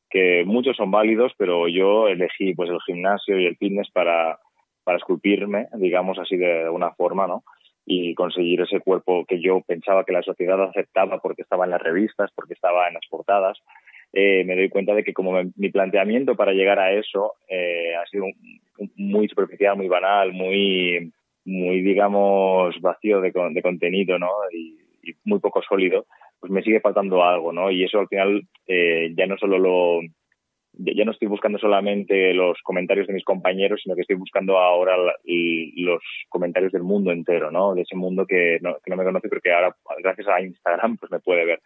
que 0.09 0.45
muchos 0.47 0.76
son 0.76 0.92
válidos, 0.92 1.33
pero 1.37 1.66
yo 1.66 2.06
elegí 2.06 2.54
pues 2.54 2.71
el 2.71 2.80
gimnasio 2.87 3.38
y 3.40 3.47
el 3.47 3.56
fitness 3.56 3.90
para, 3.90 4.38
para 4.85 4.99
esculpirme, 4.99 5.66
digamos 5.75 6.18
así 6.18 6.37
de 6.37 6.64
alguna 6.64 6.92
forma, 6.92 7.26
¿no? 7.26 7.42
Y 7.86 8.14
conseguir 8.14 8.60
ese 8.60 8.80
cuerpo 8.80 9.24
que 9.24 9.40
yo 9.40 9.60
pensaba 9.60 10.04
que 10.04 10.12
la 10.12 10.22
sociedad 10.22 10.60
aceptaba 10.60 11.18
porque 11.20 11.42
estaba 11.42 11.64
en 11.64 11.70
las 11.70 11.80
revistas, 11.80 12.30
porque 12.34 12.54
estaba 12.54 12.88
en 12.88 12.94
las 12.94 13.06
portadas, 13.08 13.58
eh, 14.12 14.44
me 14.44 14.56
doy 14.56 14.68
cuenta 14.68 14.92
de 14.92 15.04
que 15.04 15.12
como 15.12 15.34
mi 15.54 15.70
planteamiento 15.70 16.34
para 16.34 16.52
llegar 16.52 16.80
a 16.80 16.92
eso 16.92 17.34
eh, 17.48 17.94
ha 17.94 18.04
sido 18.06 18.24
muy 18.96 19.28
superficial, 19.28 19.76
muy 19.76 19.86
banal, 19.86 20.32
muy, 20.32 21.12
muy 21.44 21.80
digamos, 21.80 22.74
vacío 22.80 23.20
de, 23.20 23.32
de 23.52 23.62
contenido, 23.62 24.18
¿no? 24.18 24.30
Y, 24.52 24.78
y, 25.02 25.14
muy 25.24 25.38
poco 25.38 25.62
sólido, 25.62 26.06
pues 26.40 26.50
me 26.50 26.62
sigue 26.62 26.80
faltando 26.80 27.22
algo, 27.22 27.52
¿no? 27.52 27.70
Y 27.70 27.84
eso 27.84 28.00
al 28.00 28.08
final 28.08 28.42
eh, 28.66 29.12
ya 29.16 29.26
no 29.26 29.38
solo 29.38 29.58
lo, 29.58 30.00
ya 30.78 31.04
no 31.04 31.12
estoy 31.12 31.28
buscando 31.28 31.59
solamente 31.59 32.35
los 32.35 32.61
comentarios 32.62 33.06
de 33.06 33.14
mis 33.14 33.25
compañeros, 33.25 33.80
sino 33.83 33.95
que 33.95 34.02
estoy 34.02 34.16
buscando 34.16 34.59
ahora 34.59 34.97
los 34.97 36.02
comentarios 36.28 36.73
del 36.73 36.83
mundo 36.83 37.12
entero, 37.12 37.50
¿no? 37.50 37.75
De 37.75 37.83
ese 37.83 37.97
mundo 37.97 38.26
que 38.26 38.59
no, 38.61 38.76
me 38.87 39.04
conoce, 39.04 39.28
pero 39.28 39.40
que 39.40 39.52
ahora, 39.52 39.75
gracias 40.02 40.28
a 40.28 40.40
Instagram, 40.40 40.97
pues 40.99 41.11
me 41.11 41.21
puede 41.21 41.45
ver. 41.45 41.61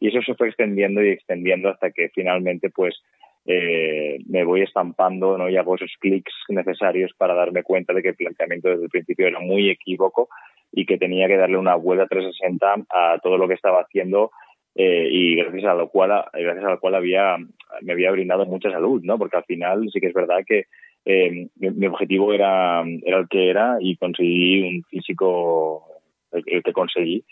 Y 0.00 0.08
eso 0.08 0.20
se 0.22 0.34
fue 0.34 0.48
extendiendo 0.48 1.02
y 1.02 1.10
extendiendo 1.10 1.68
hasta 1.68 1.90
que 1.90 2.08
finalmente, 2.08 2.70
pues, 2.70 3.02
eh, 3.46 4.18
me 4.26 4.44
voy 4.44 4.62
estampando, 4.62 5.36
¿no? 5.36 5.50
Y 5.50 5.56
hago 5.56 5.74
esos 5.74 5.92
clics 6.00 6.32
necesarios 6.48 7.12
para 7.16 7.34
darme 7.34 7.62
cuenta 7.62 7.92
de 7.92 8.02
que 8.02 8.10
el 8.10 8.16
planteamiento 8.16 8.68
desde 8.68 8.84
el 8.84 8.90
principio 8.90 9.26
era 9.26 9.40
muy 9.40 9.68
equívoco 9.68 10.28
y 10.72 10.86
que 10.86 10.98
tenía 10.98 11.28
que 11.28 11.36
darle 11.36 11.58
una 11.58 11.74
vuelta 11.74 12.06
360 12.06 12.86
a 12.88 13.18
todo 13.22 13.36
lo 13.36 13.46
que 13.46 13.54
estaba 13.54 13.82
haciendo 13.82 14.30
eh, 14.74 15.08
y 15.10 15.36
gracias 15.36 15.64
a 15.64 15.74
lo 15.74 15.88
cual 15.88 16.24
gracias 16.32 16.64
a 16.64 16.70
lo 16.70 16.80
cual 16.80 16.96
había 16.96 17.36
me 17.82 17.92
había 17.92 18.10
brindado 18.10 18.44
mucha 18.46 18.70
salud 18.70 19.00
no 19.04 19.18
porque 19.18 19.36
al 19.36 19.44
final 19.44 19.88
sí 19.92 20.00
que 20.00 20.08
es 20.08 20.14
verdad 20.14 20.44
que 20.46 20.64
eh, 21.04 21.48
mi, 21.56 21.86
objetivo 21.86 22.32
era 22.32 22.82
era 23.04 23.18
el 23.18 23.28
que 23.28 23.50
era 23.50 23.76
y 23.80 23.96
conseguí 23.96 24.62
un 24.62 24.82
físico 24.84 25.86
el, 26.32 26.62
que 26.62 26.72
conseguí. 26.72 27.24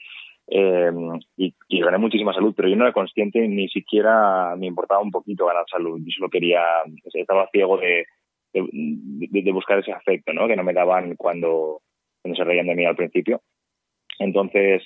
Eh, 0.49 0.91
y, 1.37 1.55
gané 1.81 1.99
muchísima 1.99 2.35
salud 2.35 2.53
pero 2.55 2.69
yo 2.69 2.77
no 2.77 2.85
era 2.85 2.93
consciente 2.93 3.47
ni 3.49 3.69
siquiera 3.69 4.55
me 4.57 4.67
importaba 4.67 5.01
un 5.01 5.11
poquito 5.11 5.47
ganar 5.47 5.65
salud. 5.71 5.99
Yo 6.01 6.11
solo 6.17 6.29
quería 6.29 6.63
estaba 7.15 7.49
ciego 7.51 7.79
de, 7.79 8.07
de, 8.53 9.43
de 9.43 9.53
buscar 9.53 9.79
ese 9.79 9.93
afecto 9.93 10.33
no 10.33 10.47
que 10.47 10.57
no 10.57 10.65
me 10.65 10.75
daban 10.75 11.17
cuando 11.17 11.81
cuando 12.21 12.37
se 12.37 12.45
reían 12.45 12.67
de 12.67 12.75
mí 12.75 12.85
al 12.85 12.97
principio. 12.97 13.41
Entonces 14.19 14.83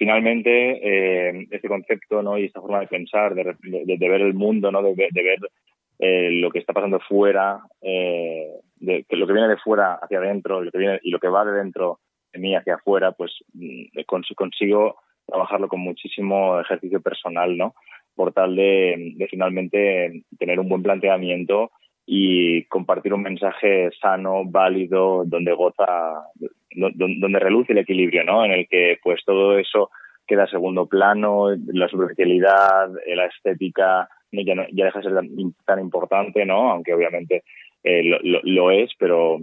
finalmente 0.00 0.50
eh, 0.82 1.46
este 1.50 1.68
concepto 1.68 2.22
¿no? 2.22 2.38
y 2.38 2.46
esta 2.46 2.62
forma 2.62 2.80
de 2.80 2.86
pensar, 2.86 3.34
de, 3.34 3.44
ver 3.98 4.22
el 4.22 4.32
mundo, 4.32 4.72
¿no? 4.72 4.82
de, 4.82 4.94
ver 4.94 5.38
eh, 5.98 6.30
lo 6.40 6.50
que 6.50 6.58
está 6.58 6.72
pasando 6.72 6.98
fuera, 7.00 7.60
eh, 7.82 8.48
de, 8.76 9.04
lo 9.10 9.26
que 9.26 9.32
viene 9.34 9.48
de 9.48 9.58
fuera 9.58 9.98
hacia 10.00 10.16
adentro 10.16 10.62
lo 10.62 10.70
que 10.70 10.78
viene, 10.78 11.00
y 11.02 11.10
lo 11.10 11.18
que 11.18 11.28
va 11.28 11.44
de 11.44 11.52
dentro 11.52 12.00
de 12.32 12.38
mí 12.38 12.56
hacia 12.56 12.76
afuera, 12.76 13.12
pues 13.12 13.44
mm, 13.52 14.00
consigo 14.36 14.96
trabajarlo 15.26 15.68
con 15.68 15.80
muchísimo 15.80 16.58
ejercicio 16.58 17.02
personal, 17.02 17.54
¿no? 17.58 17.74
Por 18.14 18.32
tal 18.32 18.56
de, 18.56 19.12
de 19.16 19.28
finalmente 19.28 20.22
tener 20.38 20.58
un 20.60 20.68
buen 20.70 20.82
planteamiento 20.82 21.72
y 22.12 22.64
compartir 22.64 23.14
un 23.14 23.22
mensaje 23.22 23.88
sano, 24.00 24.42
válido, 24.44 25.22
donde 25.24 25.52
goza, 25.52 26.24
donde 26.74 27.38
reluce 27.38 27.70
el 27.70 27.78
equilibrio, 27.78 28.24
¿no? 28.24 28.44
En 28.44 28.50
el 28.50 28.66
que 28.66 28.98
pues 29.00 29.22
todo 29.24 29.56
eso 29.56 29.90
queda 30.26 30.42
a 30.42 30.48
segundo 30.48 30.86
plano, 30.86 31.50
la 31.68 31.86
superficialidad, 31.86 32.90
eh, 33.06 33.14
la 33.14 33.26
estética 33.26 34.08
ya, 34.32 34.54
ya 34.72 34.84
deja 34.86 34.98
de 34.98 35.04
ser 35.04 35.14
tan, 35.64 35.78
importante, 35.78 36.44
¿no? 36.44 36.72
Aunque 36.72 36.94
obviamente 36.94 37.44
eh, 37.84 38.02
lo, 38.02 38.70
es, 38.72 38.90
pero 38.98 39.38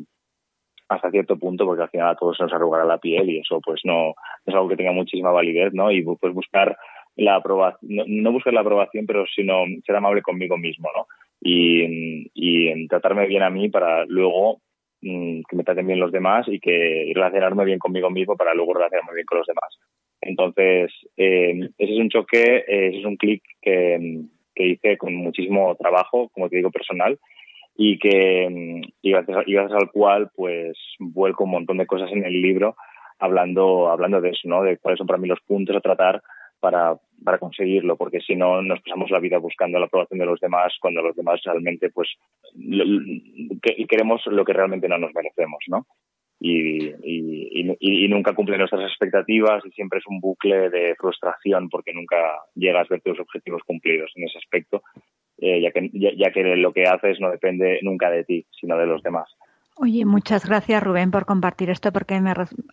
hasta 0.89 1.09
cierto 1.09 1.37
punto, 1.37 1.65
porque 1.65 1.83
al 1.83 1.89
final 1.89 2.09
a 2.09 2.15
todos 2.15 2.37
nos 2.41 2.51
arrugará 2.51 2.83
la 2.83 2.97
piel 2.97 3.29
y 3.29 3.39
eso 3.39 3.61
pues 3.63 3.79
no, 3.85 4.13
es 4.45 4.53
algo 4.53 4.67
que 4.67 4.75
tenga 4.75 4.91
muchísima 4.91 5.31
validez, 5.31 5.73
¿no? 5.73 5.89
Y 5.89 6.03
pues 6.03 6.33
buscar 6.33 6.77
la 7.15 7.35
aprobación, 7.35 8.03
no, 8.07 8.31
buscar 8.33 8.53
la 8.53 8.59
aprobación, 8.59 9.05
pero 9.05 9.25
sino 9.33 9.63
ser 9.85 9.95
amable 9.95 10.21
conmigo 10.21 10.57
mismo, 10.57 10.89
¿no? 10.93 11.07
Y, 11.39 12.29
y 12.33 12.87
tratarme 12.87 13.27
bien 13.27 13.43
a 13.43 13.49
mí 13.49 13.69
para 13.69 14.05
luego 14.05 14.61
Mm, 15.01 15.41
que 15.47 15.55
me 15.55 15.63
traten 15.63 15.85
bien 15.85 15.99
los 15.99 16.11
demás 16.11 16.47
y 16.47 16.59
que 16.59 17.11
relacionarme 17.13 17.65
bien 17.65 17.77
conmigo 17.77 18.09
mismo 18.09 18.35
para 18.35 18.55
luego 18.55 18.73
relacionarme 18.73 19.13
bien 19.13 19.25
con 19.27 19.37
los 19.37 19.47
demás. 19.47 19.77
Entonces, 20.21 20.91
eh, 21.15 21.69
ese 21.77 21.93
es 21.93 21.99
un 21.99 22.09
choque, 22.09 22.65
eh, 22.67 22.87
ese 22.87 22.99
es 22.99 23.05
un 23.05 23.15
clic 23.17 23.43
que, 23.61 24.23
hice 24.59 24.97
con 24.97 25.13
muchísimo 25.13 25.75
trabajo, 25.75 26.29
como 26.29 26.49
te 26.49 26.57
digo, 26.57 26.71
personal, 26.71 27.19
y 27.75 27.99
que 27.99 28.49
mm, 28.49 28.81
y 29.03 29.11
gracias, 29.11 29.47
y 29.47 29.53
gracias 29.53 29.79
al 29.79 29.91
cual 29.91 30.31
pues 30.35 30.75
vuelco 30.99 31.43
un 31.43 31.51
montón 31.51 31.77
de 31.77 31.85
cosas 31.85 32.11
en 32.11 32.25
el 32.25 32.41
libro 32.41 32.75
hablando 33.19 33.89
hablando 33.89 34.19
de 34.19 34.31
eso, 34.31 34.47
¿no? 34.47 34.63
De 34.63 34.77
cuáles 34.77 34.97
son 34.97 35.07
para 35.07 35.19
mí 35.19 35.27
los 35.27 35.41
puntos 35.41 35.75
a 35.75 35.81
tratar 35.81 36.21
para, 36.59 36.97
para 37.23 37.37
conseguirlo, 37.37 37.95
porque 37.95 38.19
si 38.21 38.35
no 38.35 38.61
nos 38.61 38.81
pasamos 38.81 39.11
la 39.11 39.19
vida 39.19 39.37
buscando 39.37 39.79
la 39.79 39.85
aprobación 39.85 40.19
de 40.19 40.25
los 40.25 40.39
demás 40.39 40.73
cuando 40.79 41.01
los 41.01 41.15
demás 41.15 41.41
realmente 41.43 41.89
pues 41.89 42.09
queremos 43.87 44.21
lo 44.27 44.45
que 44.45 44.53
realmente 44.53 44.87
no 44.87 44.97
nos 44.97 45.13
merecemos, 45.13 45.59
¿no? 45.67 45.85
Y, 46.39 46.93
y, 47.01 48.07
nunca 48.07 48.33
cumplen 48.33 48.59
nuestras 48.59 48.83
expectativas 48.83 49.65
y 49.65 49.71
siempre 49.71 49.97
es 49.99 50.05
un 50.07 50.19
bucle 50.19 50.69
de 50.69 50.95
frustración 50.95 51.67
porque 51.67 51.93
nunca 51.93 52.15
llegas 52.53 52.85
a 52.85 52.93
ver 52.93 53.01
tus 53.01 53.19
objetivos 53.19 53.63
cumplidos 53.65 54.11
en 54.15 54.25
ese 54.25 54.37
aspecto, 54.37 54.83
eh, 55.39 55.61
ya, 55.61 55.71
que, 55.71 55.89
ya 55.91 56.31
que 56.31 56.43
lo 56.55 56.73
que 56.73 56.83
haces 56.83 57.19
no 57.19 57.31
depende 57.31 57.79
nunca 57.81 58.11
de 58.11 58.23
ti, 58.23 58.45
sino 58.51 58.77
de 58.77 58.85
los 58.85 59.01
demás. 59.01 59.27
Oye, 59.79 60.05
muchas 60.05 60.47
gracias 60.47 60.81
Rubén 60.81 61.11
por 61.11 61.25
compartir 61.25 61.69
esto 61.69 61.91
porque 61.91 62.19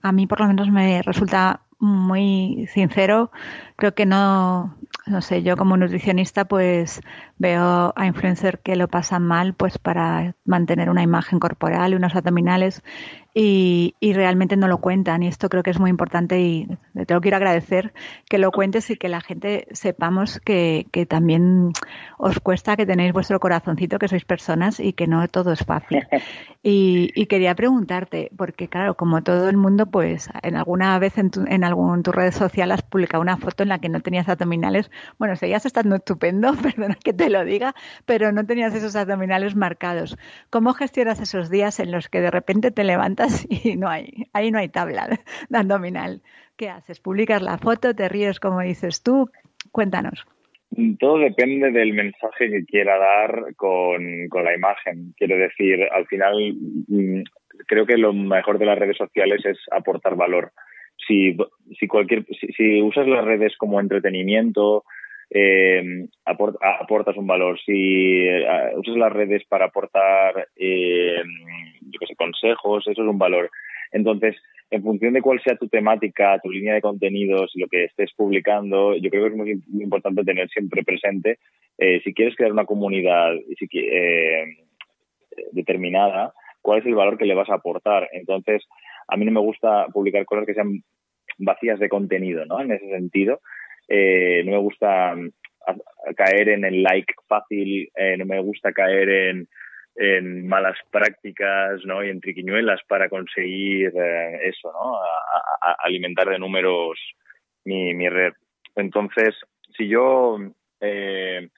a 0.03 0.13
mí 0.13 0.27
por 0.27 0.41
lo 0.41 0.47
menos 0.47 0.71
me 0.71 1.03
resulta 1.03 1.61
muy 1.85 2.69
sincero. 2.73 3.31
Creo 3.77 3.95
que 3.95 4.07
no, 4.07 4.77
no 5.07 5.21
sé, 5.21 5.43
yo 5.43 5.57
como 5.57 5.77
nutricionista 5.77 6.47
pues 6.47 7.01
veo 7.39 7.93
a 7.95 8.07
influencers 8.07 8.59
que 8.63 8.77
lo 8.77 8.89
pasan 8.89 9.23
mal 9.27 9.55
pues 9.55 9.79
para 9.79 10.35
mantener 10.45 10.91
una 10.91 11.03
imagen 11.03 11.39
corporal 11.39 11.93
y 11.93 11.97
unos 11.97 12.15
abdominales 12.15 12.83
y, 13.35 13.97
y, 13.99 14.13
realmente 14.13 14.57
no 14.57 14.69
lo 14.69 14.79
cuentan 14.79 15.25
y 15.25 15.27
esto 15.27 15.49
creo 15.49 15.65
que 15.65 15.71
es 15.71 15.81
muy 15.81 15.91
importante 15.91 16.41
y 16.41 16.69
te 17.07 17.13
lo 17.13 17.21
quiero 17.21 17.37
agradecer 17.37 17.93
que 18.29 18.39
lo 18.39 18.53
cuentes 18.53 18.89
y 18.91 18.97
que 18.97 19.09
la 19.09 19.21
gente 19.21 19.67
sepamos 19.73 20.39
que, 20.39 20.87
que 20.93 21.05
también 21.05 21.73
os 22.17 22.39
cuesta 22.39 22.77
que 22.77 22.87
tenéis 22.87 23.13
vuestro 23.13 23.41
corazoncito, 23.41 23.99
que 23.99 24.07
sois 24.07 24.25
personas 24.25 24.79
y 24.79 24.93
que 24.93 25.09
no 25.09 25.27
todo 25.29 25.53
es 25.53 25.65
fácil. 25.65 26.07
Y, 26.67 27.11
y 27.15 27.27
quería 27.27 27.55
preguntarte, 27.55 28.31
porque 28.39 28.69
claro, 28.69 28.95
como 28.95 29.23
todo 29.23 29.51
el 29.51 29.57
mundo, 29.59 29.85
pues 29.85 30.31
en 30.43 30.57
alguna 30.57 30.99
vez 30.99 31.19
en, 31.19 31.31
tu, 31.31 31.45
en 31.47 31.63
algún 31.63 32.03
tu 32.03 32.11
red 32.11 32.33
social 32.33 32.73
has 32.73 32.81
publicado 32.81 33.21
una 33.21 33.37
foto 33.37 33.65
en 33.65 33.69
la 33.69 33.81
que 33.81 33.91
no 33.91 34.01
tenías 34.01 34.31
abdominales. 34.31 34.91
Bueno, 35.19 35.37
seguías 35.37 35.67
estando 35.67 35.97
estupendo, 35.97 36.55
perdona 36.63 36.95
que 36.95 37.13
te 37.13 37.29
lo 37.29 37.45
diga, 37.45 37.75
pero 38.07 38.33
no 38.33 38.47
tenías 38.47 38.75
esos 38.75 38.97
abdominales 38.97 39.55
marcados. 39.55 40.17
¿Cómo 40.49 40.73
gestionas 40.73 41.21
esos 41.21 41.51
días 41.51 41.81
en 41.81 41.93
los 41.93 42.09
que 42.09 42.23
de 42.23 42.31
repente 42.31 42.71
te 42.71 42.83
levantas 42.83 43.24
y 43.65 43.77
no 43.77 43.89
hay, 43.89 44.29
ahí 44.33 44.51
no 44.51 44.59
hay 44.59 44.69
tabla 44.69 45.09
de 45.49 45.59
abdominal? 45.59 46.23
¿Qué 46.57 46.69
haces? 46.69 47.01
¿Publicas 47.01 47.43
la 47.43 47.59
foto? 47.59 47.95
¿Te 47.95 48.09
ríes 48.09 48.41
como 48.41 48.61
dices 48.61 49.03
tú? 49.03 49.31
Cuéntanos. 49.73 50.25
Todo 50.99 51.19
depende 51.19 51.71
del 51.71 51.93
mensaje 51.93 52.51
que 52.51 52.65
quiera 52.65 52.99
dar 52.99 53.55
con, 53.55 54.29
con 54.29 54.45
la 54.45 54.55
imagen. 54.55 55.15
Quiero 55.17 55.37
decir, 55.37 55.85
al 55.93 56.07
final 56.07 56.55
mm, 56.89 57.23
creo 57.67 57.87
que 57.87 57.97
lo 57.97 58.13
mejor 58.13 58.59
de 58.59 58.67
las 58.67 58.79
redes 58.79 58.97
sociales 58.97 59.45
es 59.45 59.59
aportar 59.71 60.17
valor. 60.17 60.53
Si, 61.07 61.37
si, 61.79 61.87
cualquier, 61.87 62.25
si, 62.57 62.83
usas 62.83 63.07
las 63.07 63.25
redes 63.25 63.57
como 63.57 63.81
entretenimiento, 63.81 64.85
eh, 65.31 66.07
aport, 66.25 66.57
aportas 66.61 67.17
un 67.17 67.27
valor. 67.27 67.59
Si 67.65 68.29
uh, 68.29 68.79
usas 68.79 68.97
las 68.97 69.13
redes 69.13 69.45
para 69.45 69.67
aportar, 69.67 70.49
eh, 70.57 71.23
yo 71.91 71.99
que 71.99 72.07
sé, 72.07 72.17
consejos, 72.17 72.87
eso 72.87 73.03
es 73.03 73.09
un 73.09 73.19
valor. 73.19 73.51
Entonces, 73.93 74.37
en 74.71 74.83
función 74.83 75.13
de 75.13 75.23
cuál 75.23 75.41
sea 75.43 75.57
tu 75.57 75.69
temática, 75.69 76.39
tu 76.43 76.51
línea 76.51 76.75
de 76.75 76.81
contenidos 76.81 77.53
lo 77.55 77.69
que 77.69 77.85
estés 77.85 78.13
publicando, 78.15 78.97
yo 78.97 79.11
creo 79.11 79.25
que 79.25 79.31
es 79.31 79.37
muy, 79.37 79.63
muy 79.69 79.85
importante 79.85 80.25
tener 80.25 80.49
siempre 80.49 80.83
presente, 80.83 81.39
eh, 81.79 82.01
si 82.03 82.15
quieres 82.15 82.35
crear 82.37 82.53
una 82.53 82.65
comunidad 82.65 83.35
si, 83.59 83.69
eh, 83.79 84.45
determinada, 85.53 86.33
cuál 86.63 86.81
es 86.81 86.87
el 86.87 86.95
valor 86.95 87.19
que 87.19 87.27
le 87.27 87.35
vas 87.35 87.51
a 87.51 87.55
aportar. 87.55 88.09
Entonces, 88.13 88.65
a 89.09 89.17
mí 89.17 89.25
no 89.25 89.33
me 89.33 89.41
gusta 89.41 89.87
publicar 89.93 90.25
cosas 90.25 90.47
que 90.47 90.55
sean 90.55 90.83
vacías 91.39 91.79
de 91.79 91.89
contenido, 91.89 92.45
¿no? 92.47 92.61
En 92.61 92.73
ese 92.73 92.89
sentido, 92.89 93.41
eh, 93.89 94.43
no 94.45 94.53
me 94.53 94.59
gusta 94.59 95.15
caer 96.17 96.49
en 96.51 96.65
el 96.65 96.83
like 96.83 97.15
fácil, 97.27 97.91
eh, 97.97 98.17
no 98.19 98.27
me 98.27 98.41
gusta 98.41 98.73
caer 98.73 99.09
en 99.09 99.49
en 99.97 100.47
malas 100.47 100.77
prácticas 100.91 101.85
¿no? 101.85 102.05
y 102.05 102.11
en 102.11 102.21
triquiñuelas 102.21 102.81
para 102.89 103.09
conseguir 103.09 103.93
eh, 103.95 104.49
eso, 104.49 104.73
¿no? 104.73 104.97
A, 104.97 105.77
alimentar 105.81 106.29
de 106.29 106.39
números 106.39 106.99
mi, 107.65 108.09
red. 108.09 108.33
Entonces, 108.75 109.35
si 109.77 109.89
yo 109.89 110.39
eh, 110.81 111.49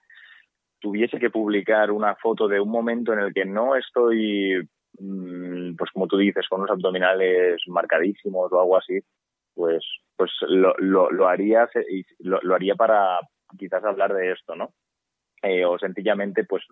tuviese 0.79 1.19
que 1.19 1.31
publicar 1.31 1.91
una 1.91 2.15
foto 2.17 2.47
de 2.47 2.61
un 2.61 2.69
momento 2.69 3.13
en 3.13 3.21
el 3.21 3.35
que 3.35 3.45
no 3.45 3.75
estoy, 3.75 4.69
mmm, 4.99 5.75
pues 5.77 5.91
como 5.91 6.07
tú 6.07 6.19
dices, 6.19 6.47
con 6.49 6.61
unos 6.61 6.71
abdominales 6.71 7.61
marcadísimos 7.69 8.53
o 8.53 8.61
algo 8.61 8.77
así, 8.77 9.01
pues, 9.55 9.83
pues 10.15 10.31
lo, 10.49 10.75
lo, 10.79 11.11
lo 11.11 11.29
haría, 11.29 11.69
lo, 12.19 12.39
lo 12.43 12.55
haría 12.55 12.75
para 12.75 13.19
quizás 13.59 13.83
hablar 13.85 14.13
de 14.15 14.33
esto, 14.33 14.55
¿no? 14.55 14.73
Eh, 15.43 15.65
o 15.65 15.79
sencillamente, 15.79 16.45
pues 16.45 16.65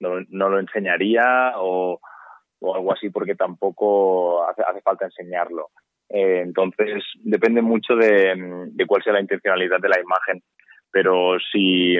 no, 0.00 0.20
no 0.28 0.48
lo 0.48 0.58
enseñaría 0.58 1.52
o, 1.56 2.00
o, 2.60 2.74
algo 2.74 2.92
así 2.92 3.10
porque 3.10 3.34
tampoco 3.34 4.44
hace, 4.48 4.62
hace 4.62 4.80
falta 4.82 5.04
enseñarlo. 5.04 5.68
Eh, 6.08 6.40
entonces, 6.42 7.04
depende 7.22 7.62
mucho 7.62 7.94
de, 7.94 8.34
de, 8.72 8.86
cuál 8.86 9.02
sea 9.02 9.12
la 9.12 9.20
intencionalidad 9.20 9.78
de 9.80 9.88
la 9.88 10.00
imagen, 10.00 10.42
pero 10.90 11.38
sí, 11.52 11.96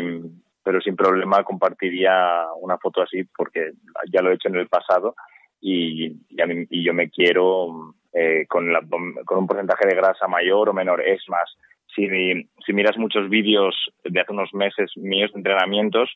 pero 0.64 0.80
sin 0.80 0.96
problema 0.96 1.44
compartiría 1.44 2.46
una 2.60 2.76
foto 2.78 3.02
así 3.02 3.22
porque 3.36 3.70
ya 4.12 4.20
lo 4.20 4.30
he 4.30 4.34
hecho 4.34 4.48
en 4.48 4.56
el 4.56 4.68
pasado 4.68 5.14
y, 5.60 6.06
y, 6.06 6.46
mí, 6.46 6.66
y 6.70 6.84
yo 6.84 6.92
me 6.92 7.08
quiero 7.08 7.94
eh, 8.12 8.46
con, 8.48 8.72
la, 8.72 8.80
con 9.24 9.38
un 9.38 9.46
porcentaje 9.46 9.86
de 9.86 9.94
grasa 9.94 10.26
mayor 10.26 10.68
o 10.68 10.72
menor. 10.72 11.00
Es 11.02 11.22
más, 11.28 11.48
si, 11.94 12.08
si 12.66 12.72
miras 12.72 12.96
muchos 12.96 13.28
vídeos 13.28 13.74
de 14.04 14.20
hace 14.20 14.32
unos 14.32 14.52
meses 14.54 14.90
míos 14.96 15.30
de 15.32 15.38
entrenamientos, 15.38 16.10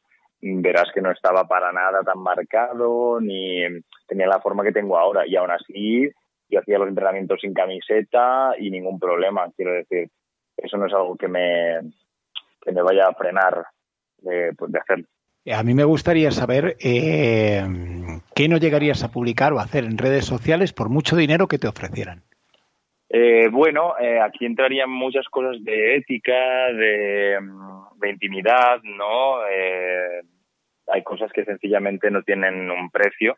verás 0.60 0.90
que 0.92 1.00
no 1.00 1.10
estaba 1.10 1.46
para 1.46 1.72
nada 1.72 2.02
tan 2.02 2.18
marcado 2.18 3.20
ni 3.20 3.62
tenía 4.06 4.26
la 4.26 4.40
forma 4.40 4.62
que 4.62 4.72
tengo 4.72 4.98
ahora. 4.98 5.26
Y 5.26 5.36
aún 5.36 5.50
así 5.50 6.10
yo 6.48 6.60
hacía 6.60 6.78
los 6.78 6.88
entrenamientos 6.88 7.40
sin 7.40 7.54
camiseta 7.54 8.52
y 8.58 8.70
ningún 8.70 8.98
problema. 8.98 9.50
Quiero 9.56 9.72
decir 9.72 10.08
eso 10.56 10.76
no 10.76 10.86
es 10.86 10.92
algo 10.92 11.16
que 11.16 11.28
me 11.28 11.80
que 12.62 12.72
me 12.72 12.82
vaya 12.82 13.08
a 13.08 13.14
frenar 13.14 13.66
de, 14.18 14.52
pues, 14.56 14.72
de 14.72 14.78
hacer. 14.78 15.04
A 15.52 15.62
mí 15.62 15.74
me 15.74 15.84
gustaría 15.84 16.30
saber 16.30 16.76
eh, 16.80 17.62
qué 18.34 18.48
no 18.48 18.56
llegarías 18.56 19.04
a 19.04 19.12
publicar 19.12 19.52
o 19.52 19.58
hacer 19.58 19.84
en 19.84 19.98
redes 19.98 20.24
sociales 20.24 20.72
por 20.72 20.88
mucho 20.88 21.16
dinero 21.16 21.48
que 21.48 21.58
te 21.58 21.68
ofrecieran. 21.68 22.22
Eh, 23.10 23.48
bueno, 23.52 23.98
eh, 24.00 24.18
aquí 24.20 24.46
entrarían 24.46 24.90
muchas 24.90 25.26
cosas 25.28 25.62
de 25.62 25.96
ética, 25.96 26.72
de, 26.72 27.38
de 27.96 28.10
intimidad, 28.10 28.82
¿no? 28.82 29.40
Eh, 30.94 30.98
hay 30.98 31.02
cosas 31.02 31.32
que 31.32 31.44
sencillamente 31.44 32.10
no 32.10 32.22
tienen 32.22 32.70
un 32.70 32.90
precio 32.90 33.36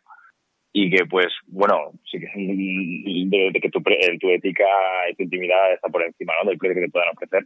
y 0.73 0.89
que 0.89 1.05
pues 1.05 1.27
bueno 1.47 1.91
sí 2.09 2.19
que 2.19 2.27
de, 2.35 3.51
de 3.51 3.59
que 3.59 3.69
tu, 3.69 3.81
tu, 3.81 4.29
ética 4.29 4.65
y 5.09 5.15
tu 5.15 5.23
intimidad 5.23 5.73
está 5.73 5.89
por 5.89 6.03
encima 6.03 6.33
¿no? 6.41 6.49
del 6.49 6.57
precio 6.57 6.75
que 6.75 6.85
te 6.85 6.91
puedan 6.91 7.09
ofrecer. 7.09 7.45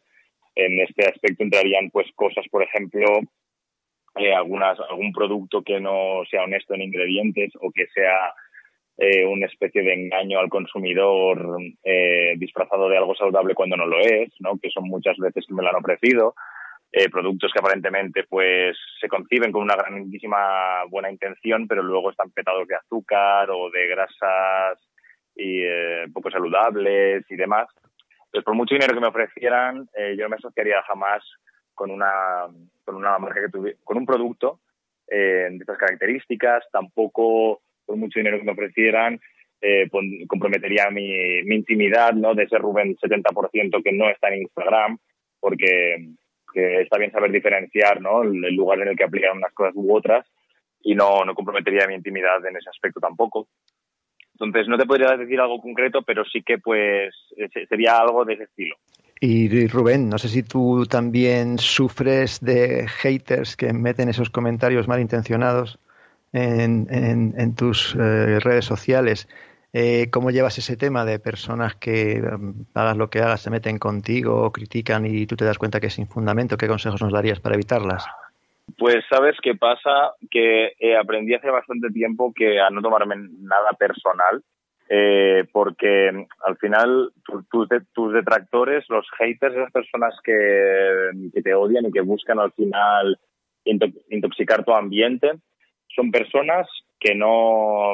En 0.56 0.80
este 0.80 1.08
aspecto 1.08 1.44
entrarían 1.44 1.90
pues 1.92 2.08
cosas 2.16 2.46
por 2.50 2.64
ejemplo 2.64 3.06
eh, 4.16 4.34
algunas 4.34 4.78
algún 4.90 5.14
producto 5.14 5.62
que 5.62 5.80
no 5.80 6.24
sea 6.30 6.44
honesto 6.44 6.74
en 6.74 6.82
ingredientes 6.82 7.52
o 7.62 7.72
que 7.72 7.88
sea 7.88 8.34
eh, 8.98 9.26
una 9.26 9.46
especie 9.46 9.82
de 9.82 9.94
engaño 9.94 10.40
al 10.40 10.50
consumidor 10.50 11.58
eh, 11.84 12.34
disfrazado 12.38 12.90
de 12.90 12.98
algo 12.98 13.16
saludable 13.16 13.56
cuando 13.56 13.78
no 13.78 13.86
lo 13.86 14.00
es 14.00 14.30
no 14.40 14.60
que 14.62 14.70
son 14.70 14.84
muchas 14.86 15.18
veces 15.18 15.46
que 15.48 15.54
me 15.54 15.64
lo 15.64 15.70
han 15.70 15.76
ofrecido 15.76 16.36
eh, 16.92 17.10
productos 17.10 17.52
que 17.54 17.60
aparentemente 17.60 18.26
pues 18.28 18.78
se 19.00 19.08
conciben 19.08 19.52
con 19.52 19.62
una 19.62 19.76
grandísima 19.76 20.84
buena 20.90 21.10
intención, 21.10 21.68
pero 21.68 21.84
luego 21.84 22.12
están 22.12 22.32
petados 22.32 22.68
de 22.68 22.76
azúcar 22.76 23.50
o 23.50 23.70
de 23.70 23.88
grasas 23.88 24.80
y 25.36 25.62
eh, 25.64 26.08
poco 26.14 26.30
saludables 26.30 27.26
y 27.30 27.36
demás. 27.36 27.68
Pues 28.32 28.44
por 28.44 28.56
mucho 28.56 28.76
dinero 28.76 28.94
que 28.94 29.00
me 29.00 29.08
ofrecieran, 29.08 29.88
eh, 29.96 30.16
yo 30.18 30.24
no 30.24 30.30
me 30.30 30.36
asociaría 30.36 30.82
jamás 30.84 31.24
con 31.74 31.92
una 31.92 32.48
con 32.84 32.96
una 32.96 33.18
marca 33.20 33.42
que 33.42 33.76
con 33.84 33.98
un 33.98 34.06
producto 34.06 34.60
eh, 35.08 35.48
de 35.50 35.58
estas 35.58 35.78
características, 35.78 36.66
tampoco 36.72 37.62
por 37.86 37.96
mucho 37.96 38.20
dinero 38.20 38.38
que 38.38 38.46
me 38.46 38.52
ofrecieran 38.52 39.20
eh, 39.62 39.88
comprometería 40.28 40.90
mi, 40.90 41.44
mi 41.44 41.56
intimidad, 41.56 42.14
¿no? 42.14 42.34
De 42.34 42.44
ese 42.44 42.58
Rubén 42.58 42.98
70% 42.98 43.84
que 43.84 43.92
no 43.92 44.10
está 44.10 44.30
en 44.30 44.42
Instagram, 44.42 44.98
porque 45.40 46.14
que 46.52 46.82
está 46.82 46.98
bien 46.98 47.12
saber 47.12 47.32
diferenciar 47.32 48.02
¿no? 48.02 48.24
el, 48.24 48.44
el 48.44 48.56
lugar 48.56 48.80
en 48.82 48.90
el 48.90 48.98
que 48.98 49.04
aplican 49.04 49.38
unas 49.38 49.54
cosas 49.54 49.74
u 49.76 49.96
otras 49.96 50.26
y 50.84 50.96
no, 50.96 51.24
no 51.24 51.36
comprometería 51.36 51.88
mi 51.88 51.96
intimidad 51.96 52.46
en 52.46 52.58
ese 52.58 52.70
aspecto 52.70 53.00
tampoco. 53.00 53.48
Entonces, 54.34 54.68
no 54.68 54.78
te 54.78 54.86
podría 54.86 55.16
decir 55.16 55.40
algo 55.40 55.62
concreto, 55.62 56.02
pero 56.02 56.24
sí 56.26 56.42
que 56.42 56.58
pues 56.58 57.14
sería 57.70 58.00
algo 58.00 58.26
de 58.26 58.34
ese 58.34 58.44
estilo. 58.44 58.76
Y 59.20 59.68
Rubén, 59.68 60.10
no 60.10 60.18
sé 60.18 60.30
si 60.30 60.42
tú 60.42 60.88
también 60.88 61.60
sufres 61.60 62.40
de 62.42 62.88
haters 62.88 63.56
que 63.56 63.72
meten 63.72 64.10
esos 64.10 64.32
comentarios 64.32 64.88
malintencionados 64.88 65.78
en, 66.34 66.88
en, 66.90 67.36
en 67.38 67.56
tus 67.56 67.94
eh, 67.94 68.40
redes 68.40 68.66
sociales. 68.66 69.28
Eh, 69.74 70.10
¿Cómo 70.12 70.32
llevas 70.32 70.58
ese 70.58 70.76
tema 70.76 71.06
de 71.06 71.20
personas 71.20 71.76
que 71.76 72.22
um, 72.22 72.66
hagas 72.74 72.98
lo 72.98 73.10
que 73.10 73.20
hagas, 73.20 73.42
se 73.42 73.50
meten 73.50 73.80
contigo, 73.80 74.52
critican 74.52 75.06
y 75.06 75.26
tú 75.26 75.38
te 75.38 75.46
das 75.46 75.58
cuenta 75.58 75.80
que 75.80 75.88
es 75.88 75.94
sin 75.94 76.08
fundamento? 76.08 76.58
¿Qué 76.58 76.68
consejos 76.68 77.02
nos 77.02 77.14
darías 77.14 77.40
para 77.40 77.56
evitarlas? 77.56 78.06
Pues 78.78 78.98
sabes 79.10 79.38
qué 79.42 79.56
pasa, 79.56 80.14
que 80.30 80.74
eh, 80.78 80.98
aprendí 80.98 81.34
hace 81.34 81.50
bastante 81.50 81.90
tiempo 81.90 82.34
que 82.36 82.60
a 82.60 82.70
no 82.70 82.82
tomarme 82.82 83.16
nada 83.40 83.72
personal, 83.80 84.44
eh, 84.90 85.46
porque 85.54 86.28
al 86.46 86.58
final 86.58 87.14
tu, 87.24 87.44
tu, 87.44 87.66
tus 87.94 88.14
detractores, 88.14 88.84
los 88.90 89.08
haters, 89.18 89.56
esas 89.56 89.72
personas 89.72 90.14
que, 90.22 91.12
que 91.34 91.42
te 91.42 91.54
odian 91.54 91.86
y 91.86 91.92
que 91.92 92.02
buscan 92.02 92.40
al 92.40 92.52
final 92.52 93.18
intoxicar 93.64 94.66
tu 94.66 94.74
ambiente, 94.74 95.32
son 95.96 96.12
personas 96.12 96.68
que 97.00 97.16
no, 97.16 97.94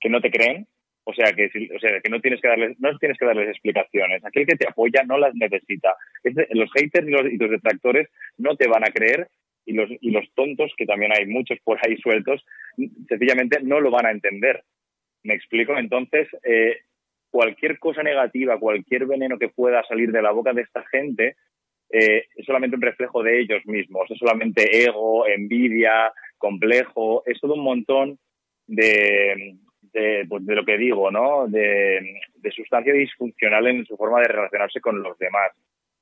que 0.00 0.08
no 0.10 0.20
te 0.20 0.30
creen, 0.30 0.66
O 1.04 1.12
sea 1.12 1.32
que, 1.32 1.46
o 1.74 1.78
sea 1.78 2.00
que 2.00 2.10
no 2.10 2.20
tienes 2.20 2.40
que 2.40 2.48
darles, 2.48 2.80
no 2.80 2.96
tienes 2.98 3.18
que 3.18 3.26
darles 3.26 3.50
explicaciones. 3.50 4.24
Aquel 4.24 4.46
que 4.46 4.56
te 4.56 4.68
apoya 4.68 5.02
no 5.04 5.18
las 5.18 5.34
necesita. 5.34 5.94
los 6.50 6.70
haters 6.72 7.06
y 7.06 7.36
los 7.36 7.50
detractores 7.50 8.08
no 8.38 8.56
te 8.56 8.66
van 8.66 8.84
a 8.84 8.92
creer 8.92 9.28
y 9.66 9.72
los, 9.72 9.90
y 10.00 10.10
los 10.10 10.24
tontos, 10.34 10.72
que 10.76 10.86
también 10.86 11.12
hay 11.12 11.26
muchos 11.26 11.58
por 11.62 11.78
ahí 11.82 11.96
sueltos, 11.98 12.44
sencillamente 13.08 13.60
no 13.62 13.80
lo 13.80 13.90
van 13.90 14.06
a 14.06 14.10
entender. 14.10 14.62
¿Me 15.22 15.34
explico? 15.34 15.76
Entonces, 15.76 16.28
eh, 16.42 16.80
cualquier 17.30 17.78
cosa 17.78 18.02
negativa, 18.02 18.58
cualquier 18.58 19.06
veneno 19.06 19.38
que 19.38 19.48
pueda 19.48 19.82
salir 19.84 20.12
de 20.12 20.22
la 20.22 20.32
boca 20.32 20.52
de 20.52 20.62
esta 20.62 20.84
gente, 20.86 21.36
eh, 21.90 22.26
es 22.34 22.46
solamente 22.46 22.76
un 22.76 22.82
reflejo 22.82 23.22
de 23.22 23.40
ellos 23.40 23.64
mismos, 23.66 24.10
es 24.10 24.18
solamente 24.18 24.84
ego, 24.84 25.26
envidia, 25.26 26.12
complejo, 26.38 27.22
es 27.26 27.40
todo 27.40 27.54
un 27.54 27.64
montón 27.64 28.18
de, 28.66 29.56
de, 29.94 30.26
pues, 30.28 30.44
de 30.44 30.54
lo 30.54 30.64
que 30.64 30.76
digo, 30.76 31.10
¿no? 31.10 31.46
De, 31.48 32.20
sustancia 32.54 32.92
disfuncional 32.92 33.66
en 33.66 33.86
su 33.86 33.96
forma 33.96 34.20
de 34.20 34.28
relacionarse 34.28 34.80
con 34.80 35.02
los 35.02 35.18
demás 35.18 35.50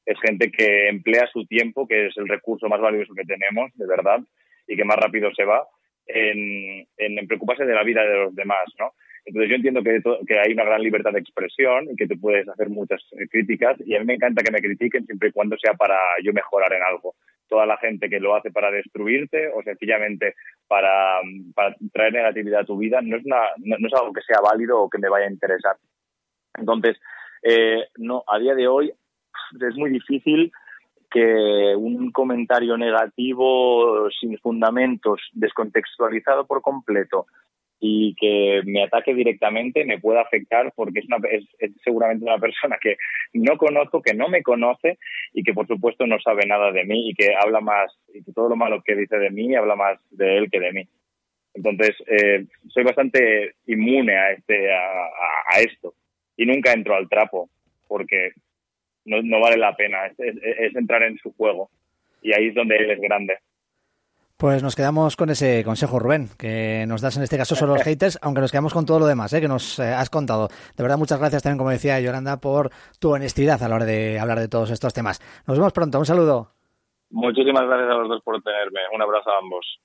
es 0.05 0.19
gente 0.21 0.51
que 0.51 0.89
emplea 0.89 1.27
su 1.33 1.47
tiempo, 1.47 1.87
que 1.87 2.07
es 2.07 2.17
el 2.17 2.29
recurso 2.29 2.69
más 2.69 2.81
valioso 2.81 3.15
que 3.15 3.25
tenemos, 3.25 3.71
de 3.75 3.87
verdad, 3.87 4.19
y 4.67 4.77
que 4.77 4.85
más 4.85 4.97
rápido 4.97 5.33
se 5.33 5.45
va, 5.45 5.65
en, 6.07 6.85
en 6.97 7.27
preocuparse 7.29 7.65
de 7.65 7.75
la 7.75 7.85
vida 7.85 8.05
de 8.05 8.17
los 8.17 8.35
demás, 8.35 8.65
¿no? 8.79 8.93
Entonces 9.25 9.51
yo 9.51 9.57
entiendo 9.57 9.83
que, 9.83 10.03
que, 10.27 10.39
hay 10.39 10.53
una 10.53 10.65
gran 10.65 10.83
libertad 10.83 11.13
de 11.13 11.21
expresión 11.21 11.89
y 11.91 11.97
que 11.97 12.09
te 12.09 12.17
puedes 12.17 12.49
hacer 12.49 12.69
muchas 12.69 13.01
eh, 13.13 13.29
críticas 13.29 13.77
y 13.87 13.95
a 13.95 14.01
mí 14.01 14.05
me 14.05 14.15
encanta 14.15 14.43
que 14.43 14.51
me 14.51 14.61
critiquen 14.61 15.07
siempre 15.07 15.29
y 15.29 15.33
cuando 15.33 15.57
sea 15.59 15.75
para 15.75 15.97
yo 16.25 16.33
mejorar 16.33 16.73
en 16.73 16.83
algo. 16.83 17.15
Toda 17.53 17.67
la 17.67 17.77
gente 17.77 18.09
que 18.09 18.19
lo 18.19 18.35
hace 18.35 18.51
para 18.51 18.71
destruirte 18.71 19.49
o 19.55 19.63
sencillamente 19.63 20.37
para, 20.67 21.21
para 21.55 21.77
traer 21.93 22.15
negatividad 22.15 22.61
a 22.61 22.65
tu 22.65 22.79
vida 22.79 23.03
no 23.03 23.19
es, 23.19 23.27
una, 23.27 23.41
no, 23.59 23.77
es 23.77 23.93
algo 23.93 24.15
que 24.15 24.23
sea 24.23 24.39
válido 24.41 24.81
o 24.81 24.89
que 24.89 24.97
me 24.97 25.11
vaya 25.11 25.27
a 25.27 25.31
interesar. 25.31 25.77
Entonces, 26.59 26.97
eh, 27.43 27.89
no, 27.99 28.25
a 28.27 28.39
día 28.39 28.55
de 28.55 28.69
hoy 28.69 28.91
es 29.61 29.77
muy 29.77 29.91
difícil 29.91 30.51
que 31.11 31.77
un 31.77 32.11
comentario 32.11 32.79
negativo 32.79 34.09
sin 34.19 34.39
fundamentos, 34.39 35.21
descontextualizado 35.35 36.47
por 36.47 36.63
completo 36.63 37.27
y 37.85 38.15
que 38.15 38.63
me 38.65 38.85
ataque 38.85 39.13
directamente 39.13 39.85
me 39.85 39.99
pueda 39.99 40.21
afectar 40.21 40.73
porque 40.77 41.01
es, 41.01 41.07
una, 41.07 41.19
es, 41.29 41.45
seguramente 41.83 42.25
una 42.25 42.39
persona 42.39 42.79
que 42.81 42.97
no 43.33 43.59
conozco, 43.59 44.01
que 44.01 44.15
no 44.15 44.29
me 44.29 44.43
conoce 44.43 44.99
y 45.33 45.43
que 45.43 45.53
por 45.53 45.67
supuesto 45.67 46.07
no 46.07 46.21
sabe 46.21 46.47
nada 46.47 46.71
de 46.71 46.85
mí 46.85 47.11
y 47.11 47.15
que 47.15 47.35
habla 47.35 47.61
más, 47.61 47.93
y 48.15 48.23
que 48.23 48.33
todo 48.33 48.51
lo 48.51 48.57
malo 48.57 48.83
que 48.85 48.95
dice 48.95 49.19
de 49.19 49.31
mí 49.31 49.57
habla 49.57 49.75
más 49.75 49.99
de 50.11 50.39
él 50.39 50.49
que 50.49 50.61
de 50.61 50.73
mí. 50.73 50.89
Entonces, 51.55 51.97
eh, 52.07 52.45
soy 52.69 52.85
bastante 52.85 53.57
inmune 53.67 54.17
a, 54.17 54.31
este, 54.31 54.73
a, 54.73 55.07
a 55.49 55.61
esto 55.61 55.95
y 56.37 56.47
nunca 56.47 56.73
entro 56.73 56.95
al 56.95 57.09
trapo 57.09 57.51
porque 57.89 58.31
no, 59.05 59.41
vale 59.41 59.57
la 59.57 59.75
pena, 59.75 60.07
es, 60.07 60.75
entrar 60.77 61.03
en 61.03 61.19
su 61.19 61.33
juego. 61.33 61.71
Y 62.23 62.33
ahí 62.33 62.49
es 62.49 62.55
donde 62.55 62.77
él 62.77 62.91
es 62.91 63.01
grande. 63.01 63.39
Pues 64.43 64.61
nos 64.61 64.75
quedamos 64.75 65.15
con 65.15 65.31
ese 65.31 65.63
consejo, 65.63 66.01
Rubén, 66.01 66.29
que 66.37 66.85
nos 66.89 67.01
das 67.01 67.17
en 67.17 67.23
este 67.23 67.37
caso 67.37 67.55
sobre 67.55 67.75
los 67.75 67.83
haters, 67.85 68.19
aunque 68.23 68.41
nos 68.41 68.51
quedamos 68.51 68.73
con 68.73 68.85
todo 68.85 68.99
lo 68.99 69.07
demás 69.07 69.33
¿eh? 69.33 69.41
que 69.41 69.47
nos 69.47 69.79
eh, 69.79 69.85
has 69.85 70.11
contado. 70.11 70.49
De 70.77 70.83
verdad, 70.83 70.99
muchas 70.99 71.21
gracias 71.21 71.45
también, 71.45 71.59
como 71.59 71.71
decía 71.71 72.01
Yolanda, 72.01 72.41
por 72.41 72.71
tu 72.99 73.13
honestidad 73.13 73.63
a 73.63 73.69
la 73.69 73.77
hora 73.77 73.85
de 73.85 74.19
hablar 74.19 74.41
de 74.41 74.49
todos 74.49 74.71
estos 74.71 74.93
temas. 74.95 75.21
Nos 75.47 75.59
vemos 75.59 75.73
pronto, 75.73 75.97
un 76.01 76.07
saludo. 76.07 76.51
Muchísimas 77.11 77.63
gracias 77.69 77.89
a 77.89 77.95
los 77.95 78.09
dos 78.09 78.21
por 78.25 78.43
tenerme. 78.43 78.81
Un 78.93 79.03
abrazo 79.03 79.31
a 79.31 79.39
ambos. 79.39 79.79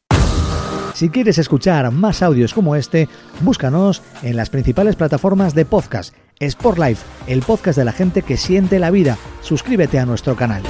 Si 0.96 1.12
quieres 1.12 1.38
escuchar 1.38 1.92
más 1.92 2.24
audios 2.24 2.56
como 2.56 2.76
este, 2.76 3.08
búscanos 3.42 4.02
en 4.24 4.38
las 4.38 4.50
principales 4.50 4.96
plataformas 4.96 5.54
de 5.54 5.66
podcast 5.66 6.16
Sport 6.40 6.80
Life, 6.80 7.06
el 7.32 7.44
podcast 7.44 7.78
de 7.78 7.86
la 7.86 7.92
gente 7.92 8.24
que 8.24 8.38
siente 8.38 8.80
la 8.80 8.90
vida. 8.90 9.18
Suscríbete 9.42 10.00
a 10.00 10.08
nuestro 10.08 10.36
canal. 10.36 10.64